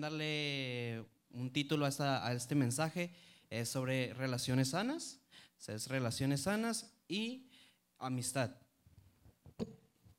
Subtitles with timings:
[0.00, 3.12] darle un título a, a este mensaje,
[3.50, 5.20] es sobre relaciones sanas,
[5.66, 7.48] es relaciones sanas y
[7.98, 8.56] amistad.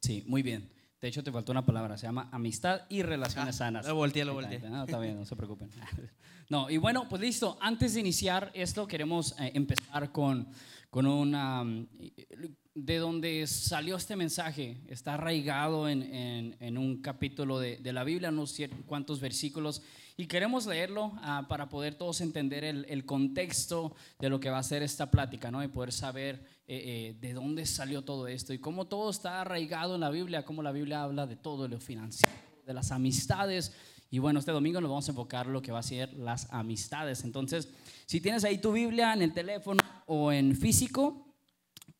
[0.01, 0.71] Sí, muy bien.
[1.01, 3.85] De hecho, te faltó una palabra, se llama amistad y relaciones Ah, sanas.
[3.87, 4.59] Lo volteé, lo volteé.
[4.59, 5.69] No, está bien, no se preocupen.
[6.49, 7.57] No, y bueno, pues listo.
[7.59, 10.47] Antes de iniciar esto, queremos eh, empezar con,
[10.89, 11.61] con una.
[12.79, 18.29] De donde salió este mensaje, está arraigado en, en- un capítulo de, de la Biblia,
[18.29, 19.81] unos cuantos versículos,
[20.15, 24.59] y queremos leerlo ah, para poder todos entender el, el contexto de lo que va
[24.59, 25.63] a ser esta plática, ¿no?
[25.63, 26.35] Y poder saber
[26.67, 30.45] eh, eh, de dónde salió todo esto y cómo todo está arraigado en la Biblia,
[30.45, 32.31] cómo la Biblia habla de todo, lo financiero,
[32.63, 33.73] de las amistades.
[34.11, 36.47] Y bueno, este domingo nos vamos a enfocar en lo que va a ser las
[36.53, 37.23] amistades.
[37.23, 37.69] Entonces,
[38.05, 41.23] si tienes ahí tu Biblia en el teléfono o en físico,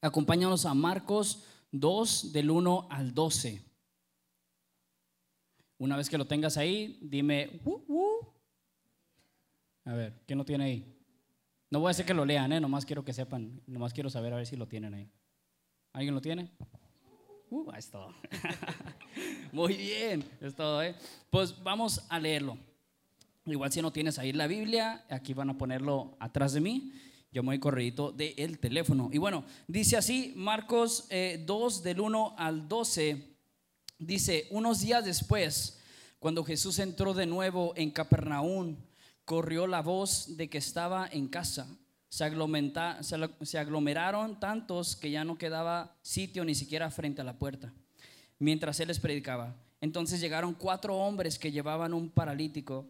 [0.02, 3.63] acompáñanos a Marcos 2 del 1 al 12.
[5.80, 8.27] Una vez que lo tengas ahí, dime, "Uh, uh".
[9.86, 10.98] a ver, ¿quién lo tiene ahí?
[11.70, 12.60] No voy a hacer que lo lean, ¿eh?
[12.60, 15.12] nomás quiero que sepan, nomás quiero saber a ver si lo tienen ahí.
[15.94, 16.52] ¿Alguien lo tiene?
[17.49, 18.14] Uh, es todo.
[19.52, 20.96] Muy bien, es todo, ¿eh?
[21.30, 22.58] Pues vamos a leerlo.
[23.46, 26.91] Igual si no tienes ahí la Biblia, aquí van a ponerlo atrás de mí.
[27.38, 29.12] Yo me voy corridito del teléfono.
[29.13, 33.27] Y bueno, dice así, Marcos eh, 2 del 1 al 12,
[33.99, 35.77] dice, unos días después,
[36.18, 38.76] cuando Jesús entró de nuevo en Capernaum,
[39.24, 41.68] corrió la voz de que estaba en casa.
[42.10, 42.27] Se,
[43.43, 47.71] se aglomeraron tantos que ya no quedaba sitio ni siquiera frente a la puerta
[48.40, 49.55] mientras él les predicaba.
[49.80, 52.88] Entonces llegaron cuatro hombres que llevaban un paralítico.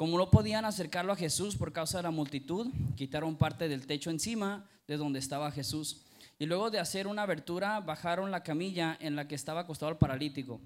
[0.00, 4.08] Como no podían acercarlo a Jesús por causa de la multitud, quitaron parte del techo
[4.08, 6.06] encima de donde estaba Jesús.
[6.38, 9.98] Y luego de hacer una abertura, bajaron la camilla en la que estaba acostado el
[9.98, 10.58] paralítico.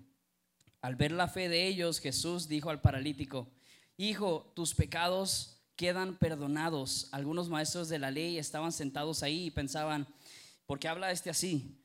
[0.83, 3.49] Al ver la fe de ellos, Jesús dijo al paralítico,
[3.97, 7.09] Hijo, tus pecados quedan perdonados.
[7.11, 10.07] Algunos maestros de la ley estaban sentados ahí y pensaban,
[10.65, 11.77] ¿por qué habla este así?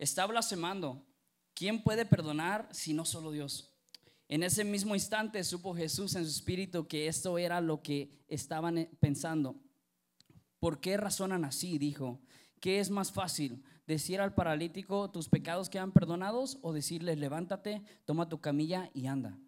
[0.00, 1.06] Está blasfemando.
[1.54, 3.75] ¿Quién puede perdonar si no solo Dios?
[4.28, 8.78] En ese mismo instante supo Jesús en su espíritu que esto era lo que estaban
[8.78, 9.56] eh, pensando.
[10.58, 11.78] ¿Por qué razonan así?
[11.78, 12.20] Dijo.
[12.60, 13.62] ¿Qué es más fácil?
[13.86, 16.58] ¿Decir al paralítico, tus pecados quedan perdonados?
[16.62, 19.38] ¿O decirle, levántate, toma tu camilla y anda?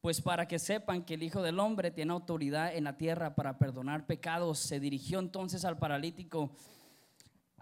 [0.00, 3.58] Pues para que sepan que el Hijo del Hombre tiene autoridad en la tierra para
[3.58, 6.50] perdonar pecados, se dirigió entonces al paralítico.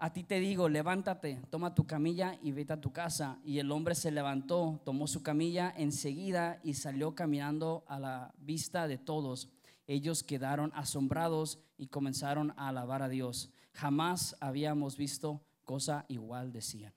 [0.03, 3.37] A ti te digo, levántate, toma tu camilla y vete a tu casa.
[3.45, 8.87] Y el hombre se levantó, tomó su camilla enseguida y salió caminando a la vista
[8.87, 9.51] de todos.
[9.85, 13.51] Ellos quedaron asombrados y comenzaron a alabar a Dios.
[13.73, 16.95] Jamás habíamos visto cosa igual, decían.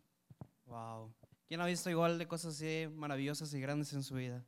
[0.64, 1.12] Wow.
[1.46, 4.42] ¿Quién ha visto igual de cosas así maravillosas y grandes en su vida?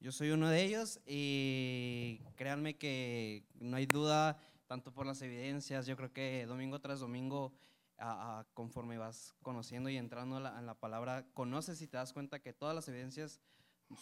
[0.00, 4.36] Yo soy uno de ellos y créanme que no hay duda,
[4.66, 7.54] tanto por las evidencias, yo creo que domingo tras domingo,
[8.02, 12.40] a- a- conforme vas conociendo y entrando en la, palabra, conoces y te das cuenta
[12.40, 13.40] que todas las evidencias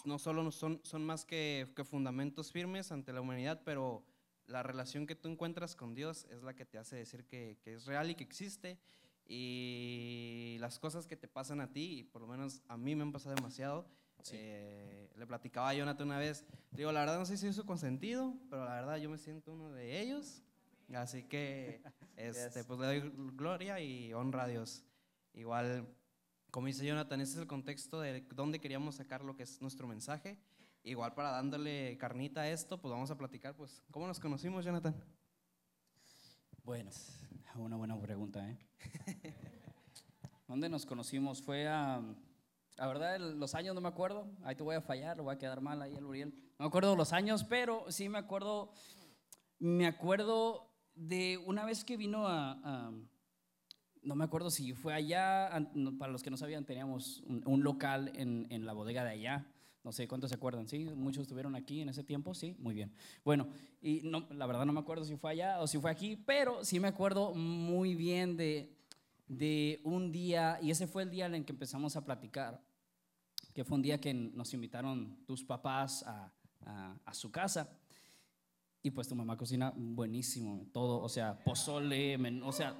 [0.04, 4.04] no solo son, son más que, que fundamentos firmes ante la humanidad, pero
[4.46, 7.74] la relación que tú encuentras con Dios es la que te hace decir que, que
[7.74, 8.78] es real y que existe
[9.26, 13.02] y las cosas que te pasan a ti, y por lo menos a mí me
[13.02, 13.86] han pasado demasiado.
[14.32, 18.34] eh, le platicaba a Jonathan una vez, digo, la verdad no sé si eso consentido,
[18.50, 20.42] pero la verdad yo me siento uno de ellos.
[20.94, 21.82] Así que
[22.16, 24.84] este, pues le doy gloria y honra a Dios.
[25.34, 25.86] Igual,
[26.50, 29.86] como dice Jonathan, ese es el contexto de dónde queríamos sacar lo que es nuestro
[29.86, 30.38] mensaje.
[30.82, 34.94] Igual para dándole carnita a esto, pues vamos a platicar, pues, ¿cómo nos conocimos, Jonathan?
[36.64, 36.90] Bueno,
[37.56, 38.58] una buena pregunta, ¿eh?
[40.48, 41.42] ¿Dónde nos conocimos?
[41.42, 42.02] Fue a...
[42.76, 44.26] La verdad, los años no me acuerdo.
[44.42, 46.34] Ahí te voy a fallar, lo voy a quedar mal ahí el Uriel.
[46.58, 48.72] No me acuerdo los años, pero sí me acuerdo...
[49.58, 50.69] Me acuerdo
[51.00, 52.92] de una vez que vino a...
[54.02, 55.50] no me acuerdo si fue allá,
[55.98, 59.46] para los que no sabían, teníamos un, local en, en la bodega de allá.
[59.82, 60.84] No sé cuántos se acuerdan, ¿sí?
[60.94, 62.92] Muchos estuvieron aquí en ese tiempo, sí, muy bien.
[63.24, 63.48] Bueno,
[63.80, 66.62] y no, la verdad no me acuerdo si fue allá o si fue aquí, pero
[66.66, 68.76] sí me acuerdo muy bien de,
[69.26, 72.62] de un día, y ese fue el día en el que empezamos a platicar,
[73.54, 76.30] que fue un día que nos invitaron tus papás a-
[77.06, 77.70] a su casa.
[78.82, 82.74] Y pues tu mamá cocina buenísimo, todo, o sea, pozole, o sea,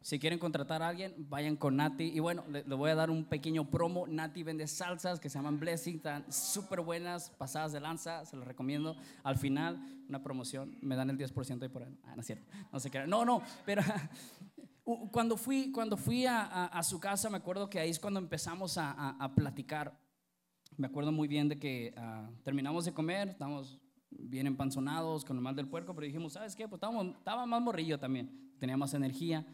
[0.00, 2.04] si quieren contratar a alguien, vayan con Nati.
[2.04, 4.06] Y bueno, le, voy a dar un pequeño promo.
[4.06, 8.46] Nati vende salsas que se llaman Blessing, están súper buenas, pasadas de lanza, se las
[8.46, 8.96] recomiendo.
[9.24, 11.98] Al final, una promoción, me dan el 10% ahí por ahí.
[12.04, 13.10] Ah, no es cierto, no se crean.
[13.10, 13.82] No, no, pero
[15.10, 18.20] cuando fui, cuando fui a, a- a su casa, me acuerdo que ahí es cuando
[18.20, 19.98] empezamos a, a- platicar.
[20.76, 25.42] Me acuerdo muy bien de que ah, terminamos de comer, estábamos bien empanzonados, con el
[25.42, 26.68] mal del puerco, pero dijimos, ¿sabes qué?
[26.68, 29.46] Pues estábamos, estaba más morrillo también, tenía más energía.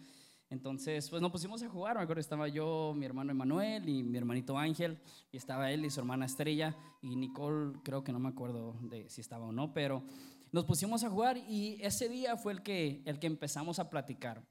[0.50, 1.96] Entonces, pues nos pusimos a jugar.
[1.96, 5.00] Me acuerdo estaba yo, mi hermano Emanuel y mi hermanito Ángel,
[5.32, 9.08] y estaba él y su hermana Estrella, y Nicole, creo que no me acuerdo de
[9.08, 10.04] si estaba o no, pero
[10.52, 14.46] nos pusimos a jugar y ese día fue el que, el que empezamos a platicar.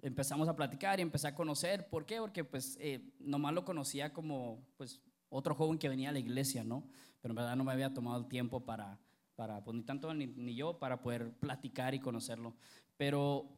[0.00, 1.88] Empezamos a platicar y empecé a conocer.
[1.88, 2.18] ¿Por qué?
[2.18, 6.64] Porque pues eh, nomás lo conocía como pues otro joven que venía a la iglesia,
[6.64, 6.88] ¿no?
[7.20, 8.98] Pero en verdad no me había tomado el tiempo para,
[9.36, 12.54] para pues ni tanto ni, ni yo, para poder platicar y conocerlo.
[12.96, 13.48] Pero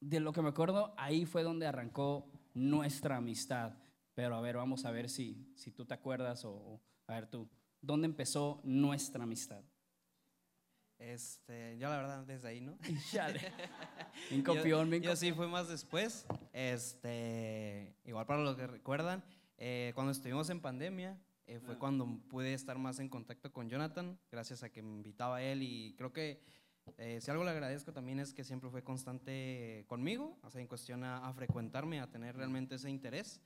[0.00, 3.74] de lo que me acuerdo, ahí fue donde arrancó nuestra amistad.
[4.14, 7.48] Pero a ver, vamos a ver si, si tú te acuerdas o, a ver tú,
[7.80, 9.62] ¿dónde empezó nuestra amistad?
[10.98, 12.76] Este, yo la verdad desde ahí, ¿no?
[14.30, 16.26] Bien copión, bien yo, yo sí fue más después.
[16.52, 19.22] Este, igual para los que recuerdan,
[19.56, 21.16] eh, cuando estuvimos en pandemia,
[21.48, 25.36] eh, fue cuando pude estar más en contacto con Jonathan, gracias a que me invitaba
[25.36, 26.42] a él y creo que
[26.98, 30.66] eh, si algo le agradezco también es que siempre fue constante conmigo, o sea, en
[30.66, 33.40] cuestión a, a frecuentarme, a tener realmente ese interés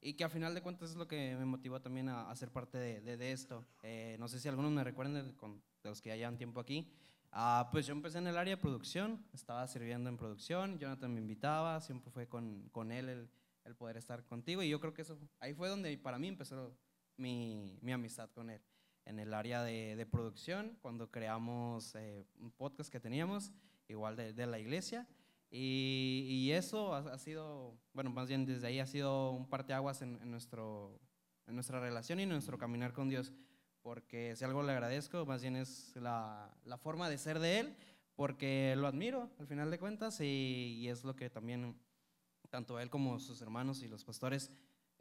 [0.00, 2.50] y que al final de cuentas es lo que me motivó también a, a ser
[2.50, 3.64] parte de, de, de esto.
[3.82, 6.60] Eh, no sé si algunos me recuerden de, con, de los que ya llevan tiempo
[6.60, 6.92] aquí.
[7.30, 11.20] Ah, pues yo empecé en el área de producción, estaba sirviendo en producción, Jonathan me
[11.20, 13.30] invitaba, siempre fue con, con él el,
[13.64, 16.76] el, poder estar contigo y yo creo que eso, ahí fue donde para mí empezó
[17.16, 18.62] mi, mi amistad con él
[19.04, 23.52] en el área de, producción, cuando creamos eh, un podcast que teníamos,
[23.88, 25.06] igual de, la iglesia.
[25.50, 30.30] Y, eso ha, sido, bueno, más bien desde ahí ha sido un parteaguas en, en,
[30.30, 30.98] nuestro,
[31.46, 33.32] en nuestra relación y nuestro caminar con Dios.
[33.82, 37.76] Porque si algo le agradezco, más bien es la, la forma de ser de Él,
[38.14, 41.76] porque lo admiro al final de cuentas y, y es lo que también
[42.48, 44.50] tanto él como sus hermanos y los pastores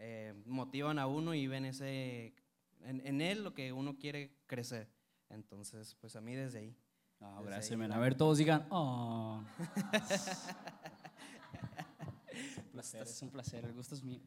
[0.03, 2.33] eh, motivan a uno y ven ese
[2.81, 4.89] en, en, él lo que uno quiere crecer.
[5.29, 6.75] Entonces, pues a mí desde ahí.
[7.19, 7.91] Oh, desde gracias, ahí.
[7.91, 9.43] A ver, todos digan, oh.
[9.93, 10.47] es,
[12.57, 14.21] un placer, es un placer, el gusto es mío.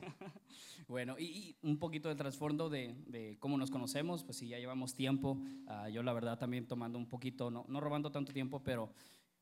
[0.88, 4.58] bueno, y, y, un poquito de trasfondo de, de, cómo nos conocemos, pues si ya
[4.58, 8.62] llevamos tiempo, uh, yo la verdad también tomando un poquito, no, no robando tanto tiempo,
[8.62, 8.92] pero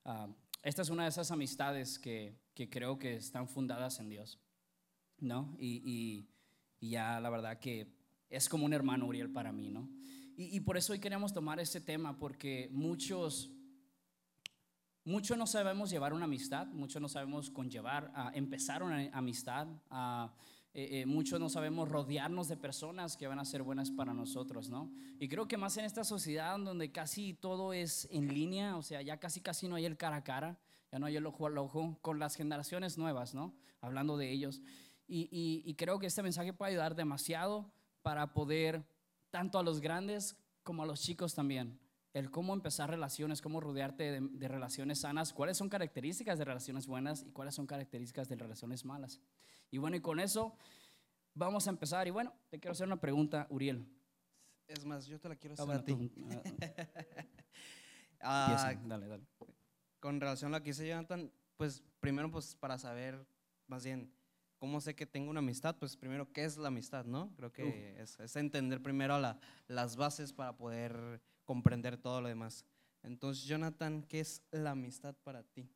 [0.05, 0.33] uh,
[0.63, 4.39] esta es una de esas amistades que, que, creo que están fundadas en Dios,
[5.25, 5.57] ¿no?
[5.59, 6.29] Y,
[6.81, 7.89] y, ya la verdad que
[8.29, 9.89] es como un hermano Uriel para mí, ¿no?
[10.37, 13.51] Y, y, por eso hoy queríamos tomar este tema, porque muchos,
[15.05, 20.35] muchos no sabemos llevar una amistad, muchos no sabemos conllevar, a empezar una amistad, a,
[20.77, 24.69] eh, eh, muchos no sabemos rodearnos de personas que van a ser buenas para nosotros,
[24.71, 24.91] ¿no?
[25.21, 29.01] Y creo que más en esta sociedad donde casi todo es en línea, o sea,
[29.01, 30.59] ya casi casi no hay el cara a cara,
[30.91, 33.55] ya no hay el ojo al ojo, con las generaciones nuevas, ¿no?
[33.81, 34.63] Hablando de ellos.
[35.15, 37.73] Y, y, y creo que este mensaje puede ayudar demasiado
[38.03, 38.85] para poder,
[39.31, 41.79] tanto a los grandes como a los chicos también,
[42.15, 46.89] el cómo empezar relaciones, cómo rodearte de, de, relaciones sanas, cuáles son características de relaciones
[46.89, 49.21] buenas y cuáles son características de relaciones malas.
[49.71, 50.57] Y bueno, y con eso
[51.33, 52.09] vamos a empezar.
[52.09, 53.87] Y bueno, te quiero hacer una pregunta, Uriel.
[54.67, 56.13] Es más, yo te la quiero hacer ah, bueno, a ti.
[58.21, 59.25] ah, dale, dale.
[60.01, 63.25] Con relación a lo que dice Jonathan, pues primero pues para saber
[63.69, 64.13] más bien
[64.65, 65.77] ¿Cómo sé que tengo una amistad?
[65.79, 67.05] Pues primero, ¿qué es la amistad?
[67.05, 67.31] ¿no?
[67.37, 72.65] Creo que es, es, entender primero la, las bases para poder comprender todo lo demás.
[73.03, 75.69] Entonces, Jonathan, ¿qué es la amistad para ti?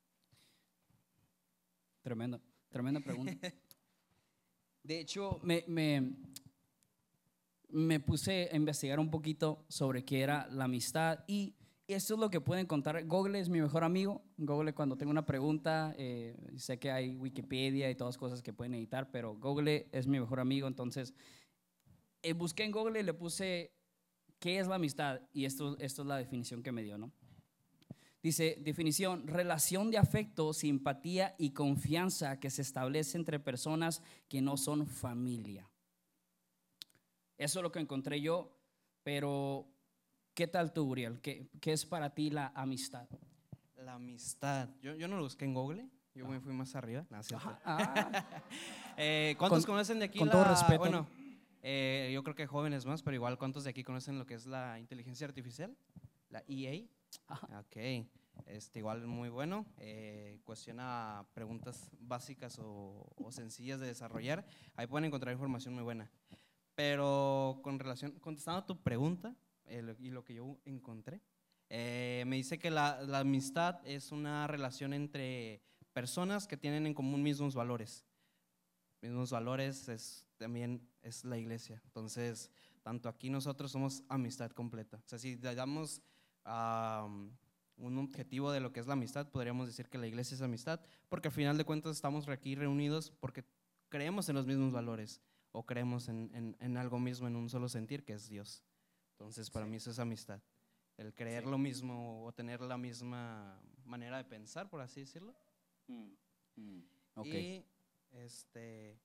[2.01, 2.41] Tremenda,
[2.71, 3.35] tremenda pregunta.
[4.83, 6.15] De hecho, me, me,
[7.69, 11.58] me puse a investigar un poquito sobre qué era la amistad y
[11.95, 13.03] esto es lo que pueden contar.
[13.07, 14.23] Google es mi mejor amigo.
[14.37, 18.75] Google cuando tengo una pregunta, eh, sé que hay Wikipedia y todas cosas que pueden
[18.75, 20.69] editar, pero Google es mi mejor amigo.
[20.69, 21.15] Entonces,
[22.23, 23.73] eh, busqué en Google y le puse
[24.39, 27.11] qué es la amistad y esto, esto es la definición que me dio, ¿no?
[28.23, 34.57] Dice, definición, relación de afecto, simpatía y confianza que se establece entre personas que no
[34.57, 35.71] son familia.
[37.39, 38.53] Eso es lo que encontré yo,
[39.05, 39.69] pero
[40.39, 41.21] ¿Qué tal tú, Uriel?
[41.21, 43.09] ¿Qué, ¿Qué, es para ti la amistad?
[43.75, 44.69] La amistad.
[44.81, 45.89] Yo, yo no lo busqué en Google.
[46.15, 46.29] Yo ah.
[46.29, 47.05] me fui más arriba.
[47.11, 47.19] No,
[47.65, 48.25] ah.
[48.97, 50.17] eh, ¿Cuántos con, conocen de aquí?
[50.21, 50.79] Con la, todo respeto.
[50.79, 51.09] Bueno,
[51.61, 54.47] eh, yo creo que jóvenes más, pero igual, ¿cuántos de aquí conocen lo que es
[54.47, 55.77] la inteligencia artificial?
[56.31, 56.85] La EA.
[57.27, 57.59] Ajá.
[57.59, 58.07] Ok.
[58.47, 59.67] Este, igual muy bueno.
[59.79, 64.47] Eh, cuestiona preguntas básicas o, o sencillas de desarrollar.
[64.77, 66.09] Ahí pueden encontrar información muy buena.
[66.77, 69.35] Pero con relación, contestando a tu pregunta,
[69.69, 71.21] eh, y lo que yo encontré.
[71.71, 75.61] Eh, me dice que la, la, amistad es una relación entre
[75.93, 78.07] personas que tienen en común mismos valores.
[79.03, 81.81] Mismos valores es, también es la iglesia.
[81.85, 82.51] Entonces,
[82.83, 84.97] tanto aquí nosotros somos amistad completa.
[85.05, 86.01] O sea, si le damos
[86.47, 87.31] um,
[87.77, 90.81] un objetivo de lo que es la amistad, podríamos decir que la iglesia es amistad,
[91.09, 93.45] porque al final de cuentas estamos aquí reunidos porque
[93.89, 95.21] creemos en los mismos valores
[95.53, 98.65] o creemos en, en- en algo mismo, en un solo sentir, que es Dios.
[99.19, 100.41] Entonces, para mí eso es amistad.
[100.97, 105.35] El creer lo mismo o tener la misma manera de pensar, por así decirlo.
[107.17, 107.65] Ok, Y
[108.13, 108.97] este,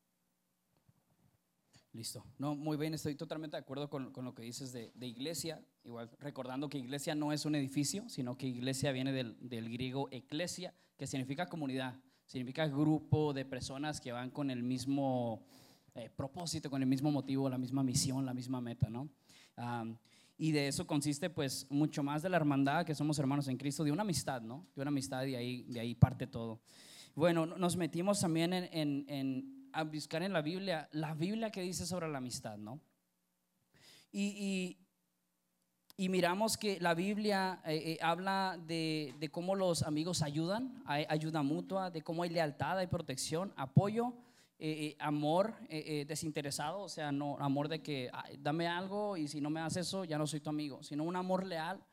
[1.94, 2.24] listo.
[2.38, 5.66] No, muy bien, estoy totalmente de acuerdo con, con lo que dices de, de iglesia.
[5.84, 10.10] Igual, recordando que iglesia no es un edificio, sino que iglesia viene del, del griego
[10.12, 15.44] eclesia, que significa comunidad, significa grupo de personas que van con el mismo
[15.96, 19.10] eh, propósito, con el mismo motivo, la misma misión, la misma meta, ¿no?
[19.56, 19.98] Am,
[20.38, 23.84] y de eso consiste pues mucho más de la hermandad que somos hermanos en Cristo,
[23.84, 24.66] de una amistad, ¿no?
[24.76, 26.60] De una amistad y ahí, de ahí parte todo.
[27.16, 31.52] Bueno, no- nos metimos también en, en- en- a buscar en la Biblia, la Biblia
[31.52, 32.80] que dice sobre la amistad, ¿no?
[34.12, 34.78] Y, y-
[35.96, 41.06] y miramos que la Biblia eh, eh, habla de, de cómo los amigos ayudan, hay
[41.08, 44.14] ayuda mutua, de cómo hay lealtad, hay protección, apoyo,
[44.66, 49.28] eh, eh, amor eh, desinteresado, o sea, no amor de que "Ay, dame algo y
[49.28, 51.84] si no me das eso ya no soy tu amigo, sino un amor leal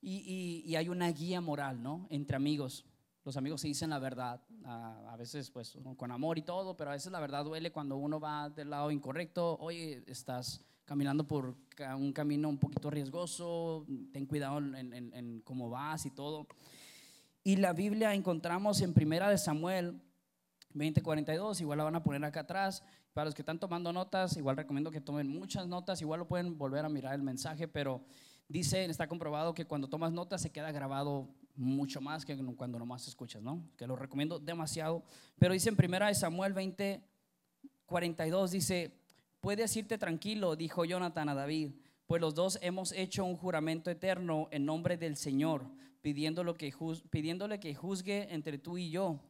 [0.00, 2.06] y, hay una guía moral, ¿no?
[2.08, 2.86] Entre amigos.
[3.22, 6.94] Los amigos se dicen la verdad, a, veces pues con amor y todo, pero a
[6.94, 9.58] veces la verdad duele cuando uno va del lado incorrecto.
[9.60, 11.54] Oye, estás caminando por
[11.98, 16.46] un camino un poquito riesgoso, ten cuidado en, en- en cómo vas y todo.
[17.44, 20.00] Y la Biblia encontramos en Primera de Samuel
[20.72, 22.82] 2042, igual la van a poner acá atrás.
[23.12, 26.56] Para los que están tomando notas, igual recomiendo que tomen muchas notas, igual lo pueden
[26.56, 28.04] volver a mirar el mensaje, pero
[28.48, 33.06] dice, está comprobado que cuando tomas notas se queda grabado mucho más que cuando nomás
[33.08, 33.68] escuchas, ¿no?
[33.76, 35.02] Que lo recomiendo demasiado.
[35.38, 37.02] Pero dice en primera de Samuel 20,
[37.86, 38.92] 42, dice,
[39.40, 41.72] puedes irte tranquilo, dijo Jonathan a David,
[42.06, 45.66] pues los dos hemos hecho un juramento eterno en nombre del Señor,
[46.00, 49.20] pidiéndole que, juz- pidiéndole que juzgue entre tú y yo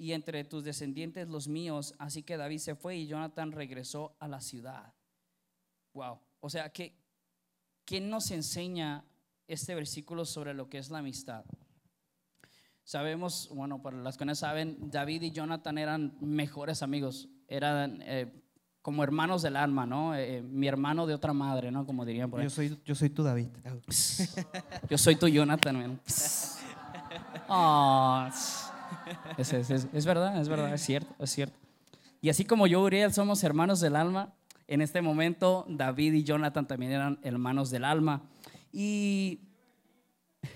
[0.00, 1.94] y entre tus descendientes los míos.
[1.98, 4.94] Así que David se fue y Jonathan regresó a la ciudad.
[5.92, 6.18] Wow.
[6.40, 6.96] O sea, que,
[7.84, 9.04] ¿quién nos enseña
[9.46, 11.44] este versículo sobre lo que es la amistad?
[12.82, 18.32] Sabemos, bueno, para las que no saben, David y Jonathan eran mejores amigos, eran eh,
[18.80, 20.14] como hermanos del alma, ¿no?
[20.14, 21.84] Eh, mi hermano de otra madre, ¿no?
[21.84, 22.46] Como dirían por ahí.
[22.46, 23.48] yo soy, yo soy tu David.
[24.88, 26.00] Yo soy tu Jonathan, man.
[27.48, 28.26] Oh,
[29.38, 31.56] es, es- es- es verdad, es verdad, es cierto, es cierto.
[32.20, 34.32] Y así como yo Uriel somos hermanos del alma,
[34.68, 38.22] en este momento David y Jonathan también eran hermanos del alma.
[38.72, 39.40] Y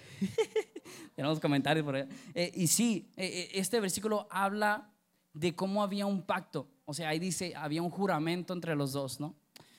[1.16, 2.04] tenemos comentarios por ahí.
[2.34, 4.90] Eh, y sí, eh, eh, este versículo habla
[5.32, 6.68] de cómo había un pacto.
[6.84, 9.34] O sea, ahí dice, había un juramento entre los dos, ¿no?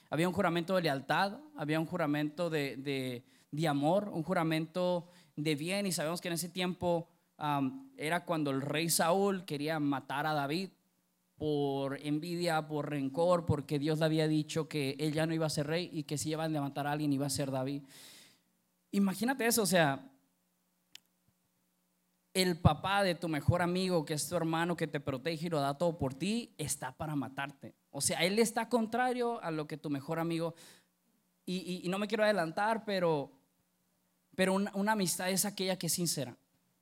[0.10, 5.08] Había un juramento de lealtad, había un juramento de, de- de amor, un juramento
[5.38, 5.86] de bien.
[5.86, 7.08] Y sabemos que en ese tiempo
[7.98, 10.70] era cuando el rey Saúl quería matar a David
[11.38, 15.50] por envidia, por rencor, porque Dios le había dicho que él ya no iba a
[15.50, 17.84] ser rey y que si iban a matar a alguien iba a ser David.
[18.92, 20.10] Imagínate eso, o sea,
[22.34, 25.60] el papá de tu mejor amigo, que es tu hermano, que te protege y lo
[25.60, 27.76] da todo por ti, está para matarte.
[27.92, 30.56] O sea, él está contrario a lo que tu mejor amigo...
[31.48, 33.32] Y, no me quiero adelantar, pero,
[34.36, 36.36] pero una amistad es aquella que es sincera.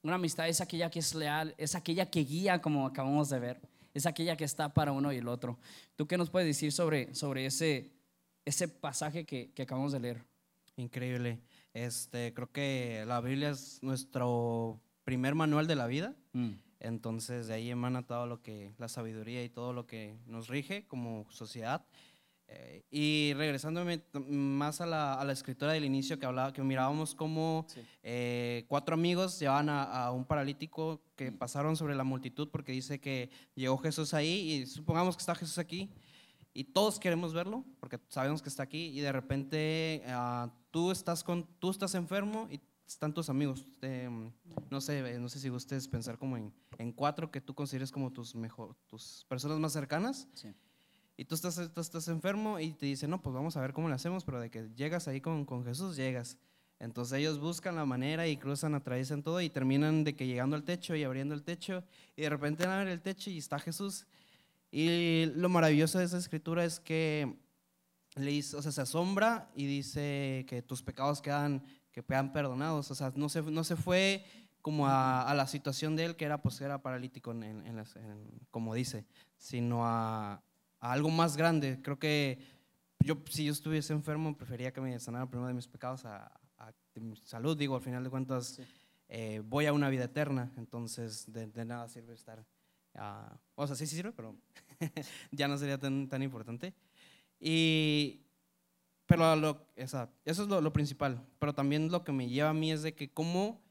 [0.03, 3.61] Una amistad es aquella que es leal, es aquella que guía, como acabamos de ver.
[3.93, 5.57] Es aquella que está para uno y el otro.
[5.95, 7.91] ¿Tú qué nos puedes decir sobre, sobre ese,
[8.43, 10.25] ese pasaje que, que acabamos de leer?
[10.75, 11.39] Increíble.
[11.73, 16.13] Este, creo que la Biblia es nuestro primer manual de la vida.
[16.79, 20.85] Entonces de ahí emana todo lo que, la sabiduría y todo lo que nos rige
[20.87, 21.85] como sociedad.
[22.47, 27.15] Eh, y regresándome más a la, a la escritura del inicio que hablaba, que mirábamos
[27.15, 27.81] cómo Sí.
[28.03, 32.99] eh, cuatro amigos llevaban a, a un paralítico que pasaron sobre la multitud porque dice
[32.99, 35.89] que llegó Jesús ahí y supongamos que está Jesús aquí
[36.53, 41.23] y todos queremos verlo porque sabemos que está aquí y de repente ah, tú, estás
[41.23, 43.65] con, tú estás enfermo y están tus amigos.
[43.81, 44.09] eh,
[44.69, 47.91] no, sé, eh, no sé si ustedes pensar como en, en cuatro que tú consideres
[47.91, 50.49] como tus, mejor, tus personas más cercanas Sí.
[51.17, 53.87] Y tú estás, tú estás enfermo y te dicen, no, pues vamos a ver cómo
[53.89, 56.37] lo hacemos, pero de que llegas ahí con, con Jesús, llegas.
[56.79, 60.63] Entonces ellos buscan la manera y cruzan, atraviesan todo y terminan de que llegando al
[60.63, 61.83] techo y abriendo el techo
[62.15, 64.05] y de repente abren el techo y está Jesús.
[64.71, 67.37] Y lo maravilloso de esa escritura es que
[68.15, 72.89] le dice, o sea, se asombra y dice que tus pecados quedan, que quedan perdonados.
[72.91, 74.25] O sea, no se, no se fue
[74.61, 78.41] como a, a la situación de él, que era, pues, era paralítico, en, en- en-
[78.49, 79.05] como dice,
[79.37, 80.41] sino a,
[80.83, 81.79] a algo más grande.
[81.81, 82.39] Creo que
[82.99, 86.25] yo, si yo estuviese enfermo, prefería que me sanara primero de mis pecados a,
[86.57, 87.57] a de mi salud.
[87.57, 88.59] Digo, al final de cuentas,
[89.07, 92.45] eh, voy a una vida eterna, entonces de, de nada sirve estar.
[92.95, 94.35] ah, o sea, sí, sí sirve, pero
[95.31, 96.73] ya no sería tan, tan importante.
[97.39, 98.25] Y,
[99.05, 101.25] pero lo, esa- eso es lo, lo principal.
[101.39, 103.61] Pero también lo que me lleva a mí es de que cómo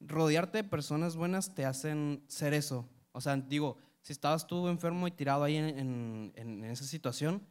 [0.00, 2.88] rodearte de personas buenas te hacen ser eso.
[3.12, 7.42] O sea, digo, si estabas tú enfermo y tirado ahí en, en- en esa situación,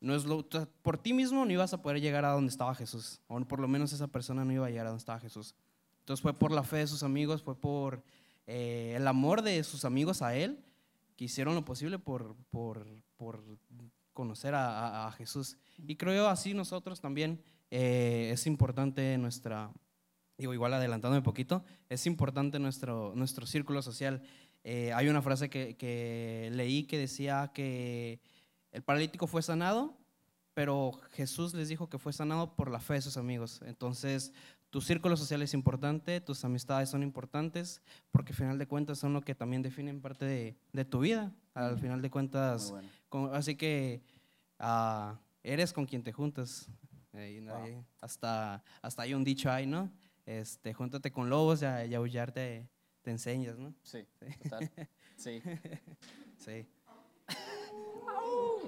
[0.00, 0.46] no es lo,
[0.82, 3.20] por ti mismo no ibas a poder llegar a donde estaba Jesús.
[3.28, 5.54] O por lo menos esa persona no iba a llegar a donde estaba Jesús.
[6.00, 8.02] Entonces fue por la fe de sus amigos, fue por
[8.46, 10.64] eh, el amor de sus amigos a él,
[11.16, 12.86] que hicieron lo posible por, por,
[13.16, 13.42] por
[14.12, 14.68] conocer a,
[15.04, 15.56] a- a Jesús.
[15.86, 19.70] Y creo yo así nosotros también eh, es importante nuestra,
[20.38, 24.22] digo igual adelantándome un poquito, es importante nuestro, nuestro círculo social.
[24.64, 28.20] Eh, hay una frase que, que leí que decía que
[28.72, 29.96] el paralítico fue sanado,
[30.54, 33.60] pero Jesús les dijo que fue sanado por la fe de sus amigos.
[33.64, 34.32] Entonces,
[34.70, 39.12] tu círculo social es importante, tus amistades son importantes, porque al final de cuentas son
[39.14, 41.32] lo que también definen parte de, de tu vida.
[41.54, 42.88] Al final de cuentas, Muy bueno.
[43.08, 44.02] con- así que
[44.58, 46.68] ah, eres con quien te juntas.
[47.14, 49.90] Eh, hasta, hasta hay un dicho ahí, ¿no?
[50.26, 52.32] Este, júntate con lobos y y a aullar
[53.08, 53.74] te, enseñas, ¿no?
[53.82, 54.04] Sí,
[54.42, 54.70] total.
[55.16, 55.42] Sí.
[56.38, 56.66] Sí.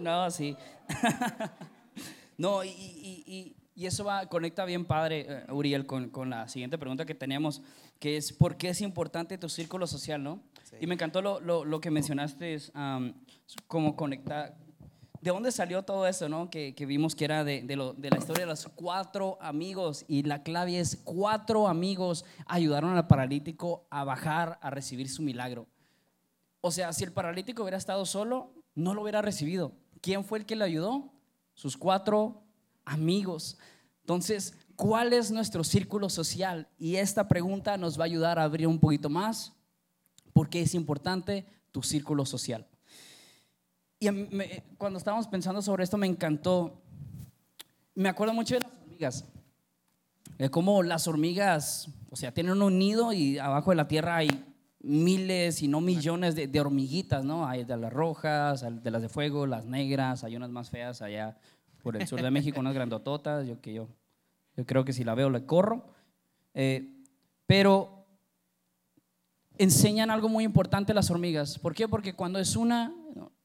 [0.00, 0.56] No, sí.
[2.38, 6.49] no, y, y- y- y eso va, conecta bien padre, eh, Uriel, con, con la
[6.49, 7.62] siguiente pregunta que teníamos,
[7.99, 10.42] que es ¿por qué es importante tu círculo social, no?
[10.64, 10.76] Sí.
[10.80, 13.14] Y me encantó lo, lo- lo que mencionaste, es am,
[13.68, 14.56] cómo conectar.
[15.20, 16.48] ¿De dónde salió todo eso, no?
[16.48, 20.04] Que, que vimos que era de, de la historia de los cuatro amigos.
[20.08, 25.66] Y la clave es: cuatro amigos ayudaron al paralítico a bajar a recibir su milagro.
[26.62, 29.72] O sea, si el paralítico hubiera estado solo, no lo hubiera recibido.
[30.00, 31.12] ¿Quién fue el que le ayudó?
[31.52, 32.42] Sus cuatro
[32.86, 33.58] amigos.
[34.00, 36.66] Entonces, ¿cuál es nuestro círculo social?
[36.78, 39.52] Y esta pregunta nos va a ayudar a abrir un poquito más.
[40.32, 42.66] ¿Por qué es importante tu círculo social?
[44.02, 46.80] Y me- cuando estábamos pensando sobre esto me encantó.
[47.95, 49.25] Me acuerdo mucho de las hormigas.
[50.39, 54.28] De cómo las hormigas, o sea, tienen un nido y abajo de la tierra hay
[54.82, 57.47] miles y no millones de, de hormiguitas, ¿no?
[57.47, 61.36] Hay de las rojas, de las de fuego, las negras, hay unas más feas allá
[61.82, 63.86] por el sur de México, unas grandototas, yo que yo,
[64.56, 65.84] yo creo que si la veo le corro.
[66.54, 67.04] Eh,
[67.47, 68.06] pero
[69.58, 71.58] enseñan algo muy importante las hormigas.
[71.58, 71.86] ¿Por qué?
[71.86, 72.95] Porque cuando es una,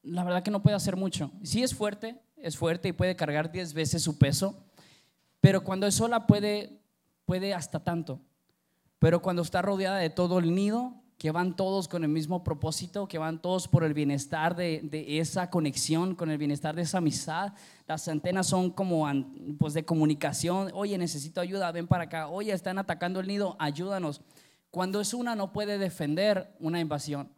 [0.06, 1.30] la verdad que no puede hacer mucho.
[1.42, 4.64] Sí es fuerte, es fuerte y puede cargar 10 veces su peso,
[5.40, 6.80] pero cuando es sola puede,
[7.24, 8.20] puede hasta tanto.
[8.98, 13.08] Pero cuando está rodeada de todo el nido, que van todos con el mismo propósito,
[13.08, 16.98] que van todos por el bienestar de, de esa conexión, con el bienestar de esa
[16.98, 17.54] amistad,
[17.86, 19.06] las antenas son como
[19.58, 24.20] pues de comunicación, oye, necesito ayuda, ven para acá, oye, están atacando el nido, ayúdanos.
[24.70, 27.30] Cuando es una no puede defender una invasión,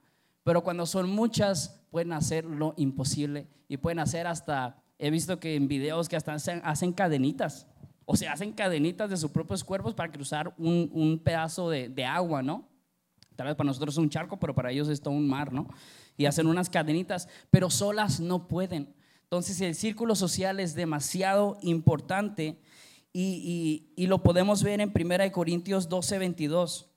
[0.42, 5.55] pero cuando son muchas pueden hacer lo imposible y pueden hacer hasta, he visto que
[5.57, 7.66] en videos que hasta hacen, hacen cadenitas,
[8.05, 12.05] o sea, hacen cadenitas de sus propios cuerpos para cruzar un, un pedazo de, de
[12.05, 12.68] agua, ¿no?
[13.37, 15.68] Tal vez para nosotros es un charco, pero para ellos es todo un mar, ¿no?
[16.16, 18.94] Y hacen unas cadenitas, pero solas no pueden.
[19.24, 22.59] Entonces el círculo social es demasiado importante
[23.12, 26.90] y, y- y lo podemos ver en 1 Corintios 12, 22,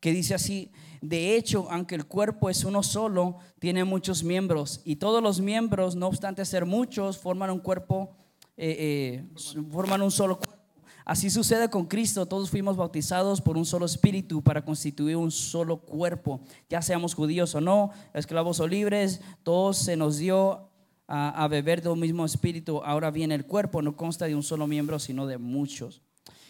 [0.00, 0.70] que dice así,
[1.02, 5.96] de hecho, aunque el cuerpo es uno solo, tiene muchos miembros y todos los miembros,
[5.96, 8.14] no obstante ser muchos, forman un cuerpo,
[8.56, 10.62] eh, eh, forman un solo cuerpo.
[11.04, 15.78] Así sucede con Cristo, todos fuimos bautizados por un solo espíritu para constituir un solo
[15.78, 20.70] cuerpo, ya seamos judíos o no, esclavos o libres, todos se nos dio
[21.08, 22.80] a, beber de un mismo espíritu.
[22.84, 26.00] Ahora bien, el cuerpo no consta de un solo miembro, sino de muchos.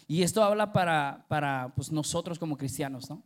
[0.07, 3.23] Y esto habla para, para pues, nosotros como cristianos, ¿no?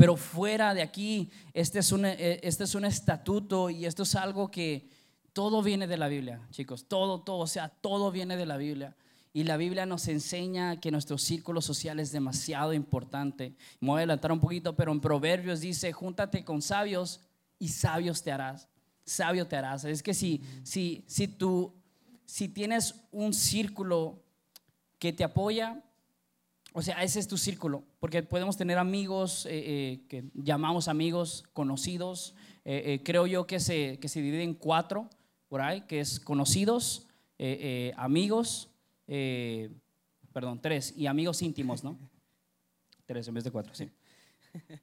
[0.00, 4.14] Pero fuera de aquí, este es, un, eh, este es un estatuto y esto es
[4.14, 4.88] algo que
[5.34, 8.96] todo viene de la Biblia, chicos, todo, todo, o sea, todo viene de la Biblia.
[9.34, 13.54] Y la Biblia nos enseña que nuestro círculo social es demasiado importante.
[13.78, 17.20] Me voy a adelantar un poquito, pero en Proverbios dice, júntate con sabios
[17.58, 18.68] y sabios te harás.
[19.04, 19.84] Sabio te harás.
[19.84, 21.74] Es que si, si, si tú,
[22.24, 24.24] si tienes un círculo
[24.98, 25.84] que te apoya,
[26.72, 31.44] o sea, ese es tu círculo, porque podemos tener amigos eh, eh, que llamamos amigos
[31.52, 32.34] conocidos.
[32.64, 35.08] Eh, eh, creo yo que se, que se divide en cuatro,
[35.48, 37.06] por ahí, que es conocidos,
[37.38, 38.68] eh, eh, amigos,
[40.32, 41.98] perdón, tres, y amigos íntimos, ¿no?
[43.06, 43.90] Tres en vez de cuatro, sí.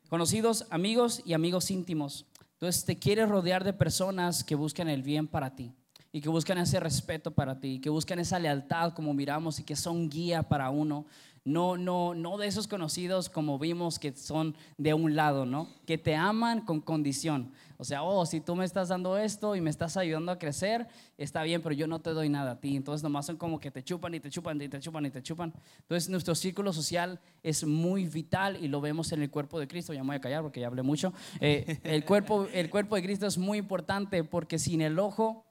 [0.10, 2.26] Conocidos, amigos y amigos íntimos.
[2.54, 5.74] Entonces te quieres rodear de personas que buscan el bien para ti.
[6.12, 9.76] y que buscan ese respeto para ti, que buscan esa lealtad como miramos y que
[9.76, 11.06] son guía para uno.
[11.48, 15.70] No, no, no de esos conocidos como vimos que son de un lado, ¿no?
[15.86, 17.54] Que te aman con condición.
[17.78, 20.90] O sea, oh, si tú me estás dando esto y me estás ayudando a crecer,
[21.18, 22.76] está bien, pero yo no te doy nada a ti.
[22.76, 25.24] Entonces nomás son como que te chupan y te chupan y te chupan y te
[25.24, 25.54] chupan.
[25.84, 29.94] Entonces nuestro círculo social es muy vital y lo vemos en el cuerpo de Cristo.
[29.94, 31.14] Ya me voy a callar porque ya hablé mucho.
[31.40, 35.47] Eh, el, cuerpo, el cuerpo de Cristo es muy importante porque sin el ojo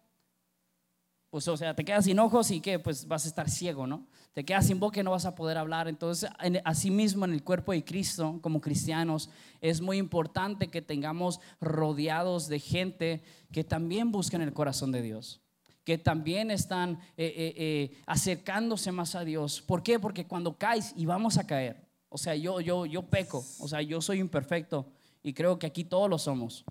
[1.30, 4.06] pues o sea, te quedas sin ojos y que pues vas a estar ciego, ¿no?
[4.32, 5.88] Te quedas sin boca y no vas a poder hablar.
[5.88, 6.30] Entonces,
[6.64, 12.60] asimismo en el cuerpo de Cristo, como cristianos, es muy importante que tengamos rodeados de
[12.60, 15.40] gente que también busquen el corazón de Dios
[15.84, 19.62] que también están eh, eh, eh, acercándose más a Dios.
[19.62, 20.00] ¿Por qué?
[20.00, 23.80] Porque cuando caes y vamos a caer, o sea, yo, yo, yo peco, o sea,
[23.82, 24.90] yo soy imperfecto
[25.22, 26.64] y creo que aquí todos lo somos.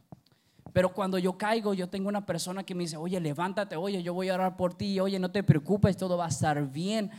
[0.76, 4.14] Pero cuando yo caigo, yo tengo una persona que me dice, oye, levántate, oye, yo
[4.14, 7.12] voy a orar por ti, oye, no te preocupes, todo va a estar bien.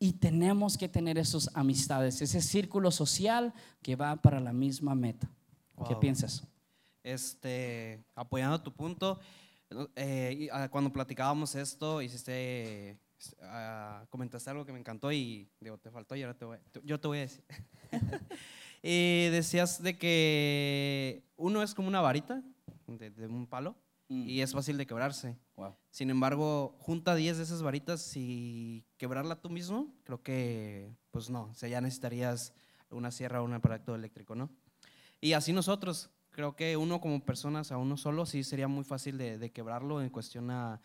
[0.00, 5.30] Y tenemos que tener esas amistades, ese círculo social que va para la misma meta.
[5.86, 6.42] ¿Qué piensas?
[7.04, 9.20] Este, apoyando tu punto,
[9.94, 12.98] eh, ah, cuando platicábamos esto, hiciste,
[13.38, 16.98] uh, comentaste algo que me encantó y digo, te faltó y ahora te voy, yo
[16.98, 17.44] te voy a decir.
[18.82, 22.42] Y decías de que uno es como una varita
[22.88, 23.76] de, un palo
[24.08, 24.28] mm.
[24.28, 25.38] y es fácil de quebrarse.
[25.90, 31.44] Sin embargo, junta 10 de esas varitas y quebrarla tú mismo, creo que, pues no,
[31.44, 32.54] o sea, ya necesitarías
[32.90, 34.50] una sierra o un aparato eléctrico, ¿no?
[35.20, 39.16] Y así nosotros, creo que uno como personas, a uno solo, sí sería muy fácil
[39.18, 40.80] de, quebrarlo en cuestión a,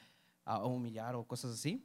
[0.45, 1.83] a humillar o cosas así.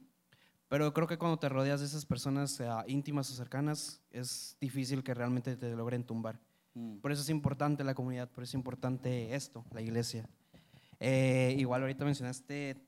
[0.73, 5.13] Pero creo que cuando te rodeas de esas personas íntimas o cercanas, es difícil que
[5.13, 6.39] realmente te logren tumbar.
[6.73, 6.97] Mm.
[6.97, 10.27] Por eso es importante la comunidad, por eso es importante esto, la iglesia.
[10.99, 12.87] Eh, igual ahorita mencionaste,